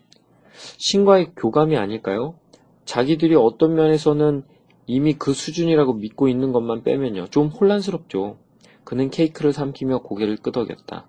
[0.79, 2.35] 신과의 교감이 아닐까요?
[2.83, 4.43] 자기들이 어떤 면에서는
[4.85, 7.27] 이미 그 수준이라고 믿고 있는 것만 빼면요.
[7.27, 8.35] 좀 혼란스럽죠.
[8.83, 11.07] 그는 케이크를 삼키며 고개를 끄덕였다.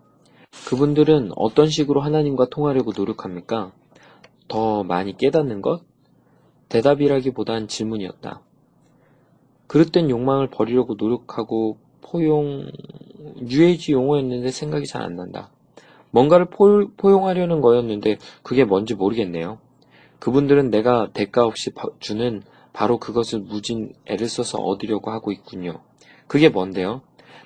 [0.68, 3.72] 그분들은 어떤 식으로 하나님과 통하려고 노력합니까?
[4.46, 5.82] 더 많이 깨닫는 것?
[6.68, 8.42] 대답이라기보단 질문이었다.
[9.72, 12.70] 그릇된 욕망을 버리려고 노력하고 포용,
[13.40, 15.50] UAG 용어였는데 생각이 잘 안 난다.
[16.10, 19.60] 뭔가를 포, 포용하려는 거였는데 그게 뭔지 모르겠네요.
[20.18, 21.70] 그분들은 내가 대가 없이
[22.00, 22.42] 주는
[22.74, 25.80] 바로 그것을 무진 애를 써서 얻으려고 하고 있군요.
[26.26, 27.00] 그게 뭔데요?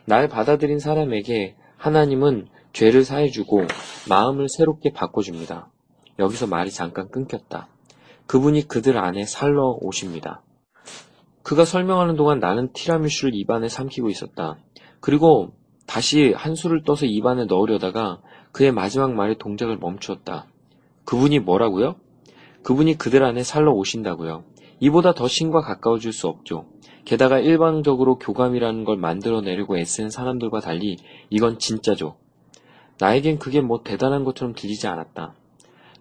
[0.04, 3.66] 날 받아들인 사람에게 하나님은 죄를 사해주고
[4.08, 5.70] 마음을 새롭게 바꿔줍니다.
[6.18, 7.68] 여기서 말이 잠깐 끊겼다.
[8.26, 10.42] 그분이 그들 안에 살러 오십니다.
[11.46, 14.58] 그가 설명하는 동안 나는 티라미슈를 입안에 삼키고 있었다.
[14.98, 15.52] 그리고
[15.86, 18.18] 다시 한 술을 떠서 입안에 넣으려다가
[18.50, 20.46] 그의 마지막 말의 동작을 멈추었다.
[21.04, 21.94] 그분이 뭐라고요?
[22.64, 24.42] 그분이 그들 안에 살러 오신다고요.
[24.80, 26.66] 이보다 더 신과 가까워질 수 없죠.
[27.04, 30.96] 게다가 일반적으로 교감이라는 걸 만들어내려고 애쓰는 사람들과 달리
[31.30, 32.16] 이건 진짜죠.
[32.98, 35.34] 나에겐 그게 뭐 대단한 것처럼 들리지 않았다.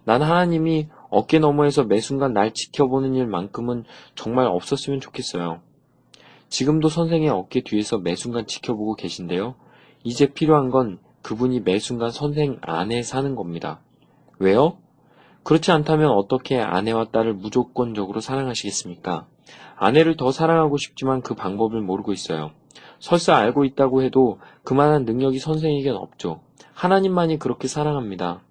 [0.02, 3.84] 난 하나님이 어깨 너머에서 매 순간 날 지켜보는 일만큼은
[4.14, 5.60] 정말 없었으면 좋겠어요.
[6.48, 9.54] 지금도 선생의 어깨 뒤에서 매 순간 지켜보고 계신데요.
[10.04, 13.80] 이제 필요한 건 그분이 매 순간 선생 안에 사는 겁니다.
[14.38, 14.78] 왜요?
[15.42, 19.26] 그렇지 않다면 어떻게 아내와 딸을 무조건적으로 사랑하시겠습니까?
[19.76, 22.52] 아내를 더 사랑하고 싶지만 그 방법을 모르고 있어요.
[22.98, 26.40] 설사 알고 있다고 해도 그만한 능력이 선생에겐 없죠.
[26.74, 28.42] 하나님만이 그렇게 사랑합니다.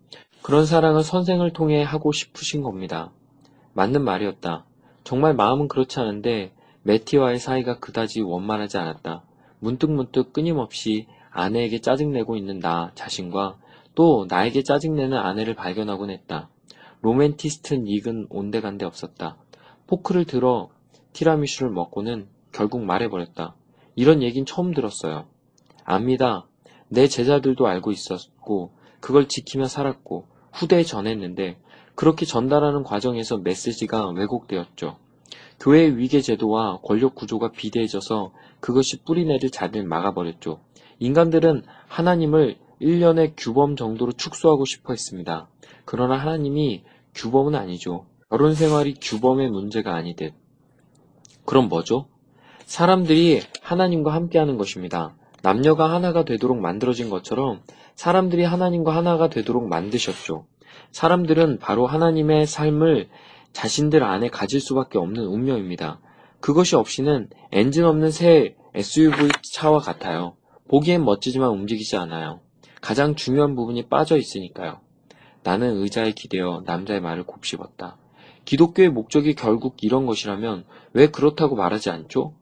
[0.46, 3.12] 그런 사랑을 선생을 통해 하고 싶으신 겁니다.
[3.74, 4.64] 맞는 말이었다.
[5.04, 9.24] 정말 마음은 그렇지 않은데 매티와의 사이가 그다지 원만하지 않았다.
[9.58, 13.58] 문득문득 끊임없이 아내에게 짜증내고 있는 나 자신과
[13.96, 16.48] 또 나에게 짜증내는 아내를 발견하곤 했다.
[17.02, 19.38] 로맨티스트 닉은 온데간데 없었다.
[19.88, 20.70] 포크를 들어
[21.14, 23.56] 티라미슈를 먹고는 결국 말해버렸다.
[23.96, 25.26] 이런 얘긴 처음 들었어요.
[25.86, 26.46] 압니다.
[26.88, 31.58] 내 제자들도 알고 있었고 그걸 지키며 살았고 후대에 전했는데
[31.96, 34.98] 그렇게 전달하는 과정에서 메시지가 왜곡되었죠.
[35.60, 40.60] 교회의 위계 제도와 권력 구조가 비대해져서 그것이 뿌리내릴 자리를 막아버렸죠.
[41.00, 45.48] 인간들은 하나님을 1년의 규범 정도로 축소하고 싶어 했습니다.
[45.86, 46.84] 그러나 하나님이
[47.14, 48.06] 규범은 아니죠.
[48.30, 50.34] 결혼 생활이 규범의 문제가 아니듯.
[51.46, 52.08] 그럼 뭐죠?
[52.66, 55.16] 사람들이 하나님과 함께하는 것입니다.
[55.42, 57.62] 남녀가 하나가 되도록 만들어진 것처럼
[57.96, 60.46] 사람들이 하나님과 하나가 되도록 만드셨죠.
[60.92, 63.10] 사람들은 바로 하나님의 삶을
[63.54, 66.00] 자신들 안에 가질 수밖에 없는 운명입니다.
[66.42, 70.36] 그것이 없이는 엔진 없는 새 SUV 차와 같아요.
[70.68, 72.42] 보기엔 멋지지만 움직이지 않아요.
[72.82, 74.82] 가장 중요한 부분이 빠져 있으니까요.
[75.44, 77.98] 나는 의자에 기대어 남자의 말을 곱씹었다.
[78.44, 82.36] 기독교의 목적이 결국 이런 것이라면 왜 그렇다고 말하지 않죠?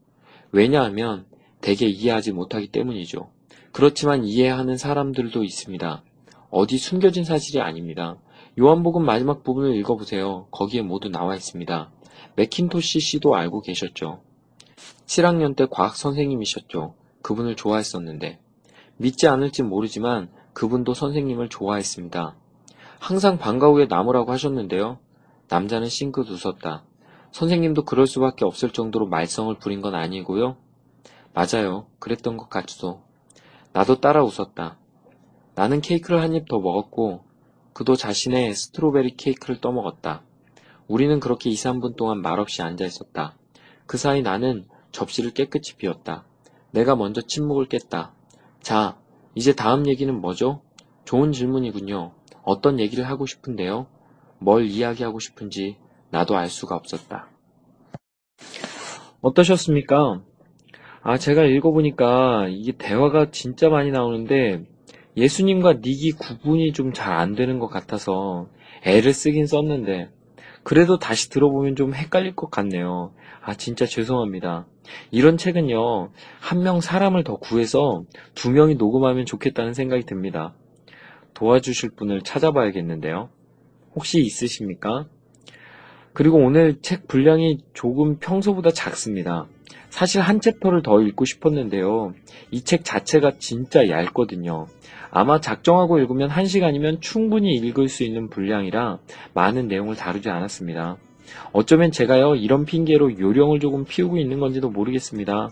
[0.52, 1.26] 왜냐하면
[1.62, 3.30] 대개 이해하지 못하기 때문이죠.
[3.74, 6.04] 그렇지만 이해하는 사람들도 있습니다.
[6.52, 8.18] 어디 숨겨진 사실이 아닙니다.
[8.60, 10.48] 요한복음 마지막 부분을 읽어보세요.
[10.52, 11.92] 거기에 모두 나와 있습니다.
[12.36, 14.22] 맥킨토시 씨도 알고 계셨죠.
[15.08, 16.94] 7학년 때 과학 선생님이셨죠.
[17.24, 18.40] 그분을 좋아했었는데.
[18.98, 22.36] 믿지 않을지 모르지만 그분도 선생님을 좋아했습니다.
[23.00, 25.00] 항상 방과 후에 나무라고 하셨는데요.
[25.50, 26.84] 남자는 싱긋 웃었다.
[27.32, 30.58] 선생님도 그럴 수밖에 없을 정도로 말썽을 부린 건 아니고요.
[31.34, 31.88] 맞아요.
[31.98, 33.03] 그랬던 것 같소.
[33.74, 34.78] 나도 따라 웃었다.
[35.56, 37.24] 나는 케이크를 한 입 더 먹었고
[37.74, 40.24] 그도 자신의 스트로베리 케이크를 떠먹었다.
[40.88, 43.36] 우리는 그렇게 2, 3분 동안 말없이 앉아 있었다.
[43.86, 46.26] 그 사이 나는 접시를 깨끗이 비웠다.
[46.72, 48.14] 내가 먼저 침묵을 깼다.
[48.62, 48.98] 자,
[49.36, 50.62] 이제 다음 얘기는 뭐죠?
[51.06, 52.14] 좋은 질문이군요.
[52.44, 53.88] 어떤 얘기를 하고 싶은데요?
[54.40, 55.78] 뭘 이야기하고 싶은지
[56.12, 57.28] 나도 알 수가 없었다.
[59.22, 60.22] 어떠셨습니까?
[61.04, 64.64] 아, 제가 읽어보니까 이게 대화가 진짜 많이 나오는데
[65.18, 68.48] 예수님과 닉이 구분이 좀 잘 안 되는 것 같아서
[68.86, 70.10] 애를 쓰긴 썼는데
[70.64, 73.14] 그래도 다시 들어보면 좀 헷갈릴 것 같네요.
[73.42, 74.66] 아, 진짜 죄송합니다.
[75.12, 80.54] 이런 책은요, 한 명 사람을 더 구해서 두 명이 녹음하면 좋겠다는 생각이 듭니다.
[81.34, 83.30] 도와주실 분을 찾아봐야겠는데요.
[83.96, 85.08] 혹시 있으십니까?
[86.14, 89.48] 그리고 오늘 책 분량이 조금 평소보다 작습니다.
[89.94, 92.16] 사실 한 챕터를 더 읽고 싶었는데요.
[92.50, 94.66] 이 책 자체가 진짜 얇거든요.
[95.12, 98.98] 아마 작정하고 읽으면 1시간이면 충분히 읽을 수 있는 분량이라
[99.36, 100.98] 많은 내용을 다루지 않았습니다.
[101.52, 105.52] 어쩌면 제가요, 이런 핑계로 요령을 조금 피우고 있는 건지도 모르겠습니다.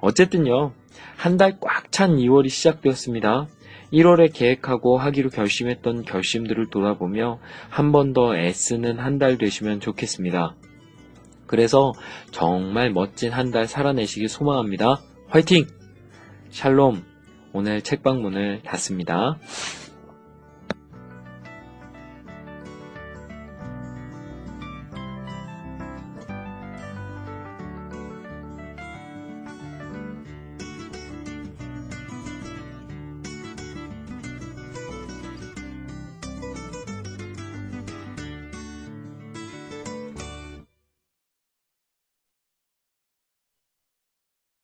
[0.00, 0.72] 어쨌든요,
[1.16, 3.46] 한 달 꽉 찬 2월이 시작되었습니다.
[3.90, 7.38] 1월에 계획하고 하기로 결심했던 결심들을 돌아보며
[7.70, 10.56] 한 번 더 애쓰는 한 달 되시면 좋겠습니다.
[11.56, 11.92] 그래서
[12.30, 15.02] 정말 멋진 한 달 살아내시길 소망합니다.
[15.28, 15.66] 화이팅!
[16.48, 17.04] 샬롬!
[17.52, 19.36] 오늘 책방문을 닫습니다.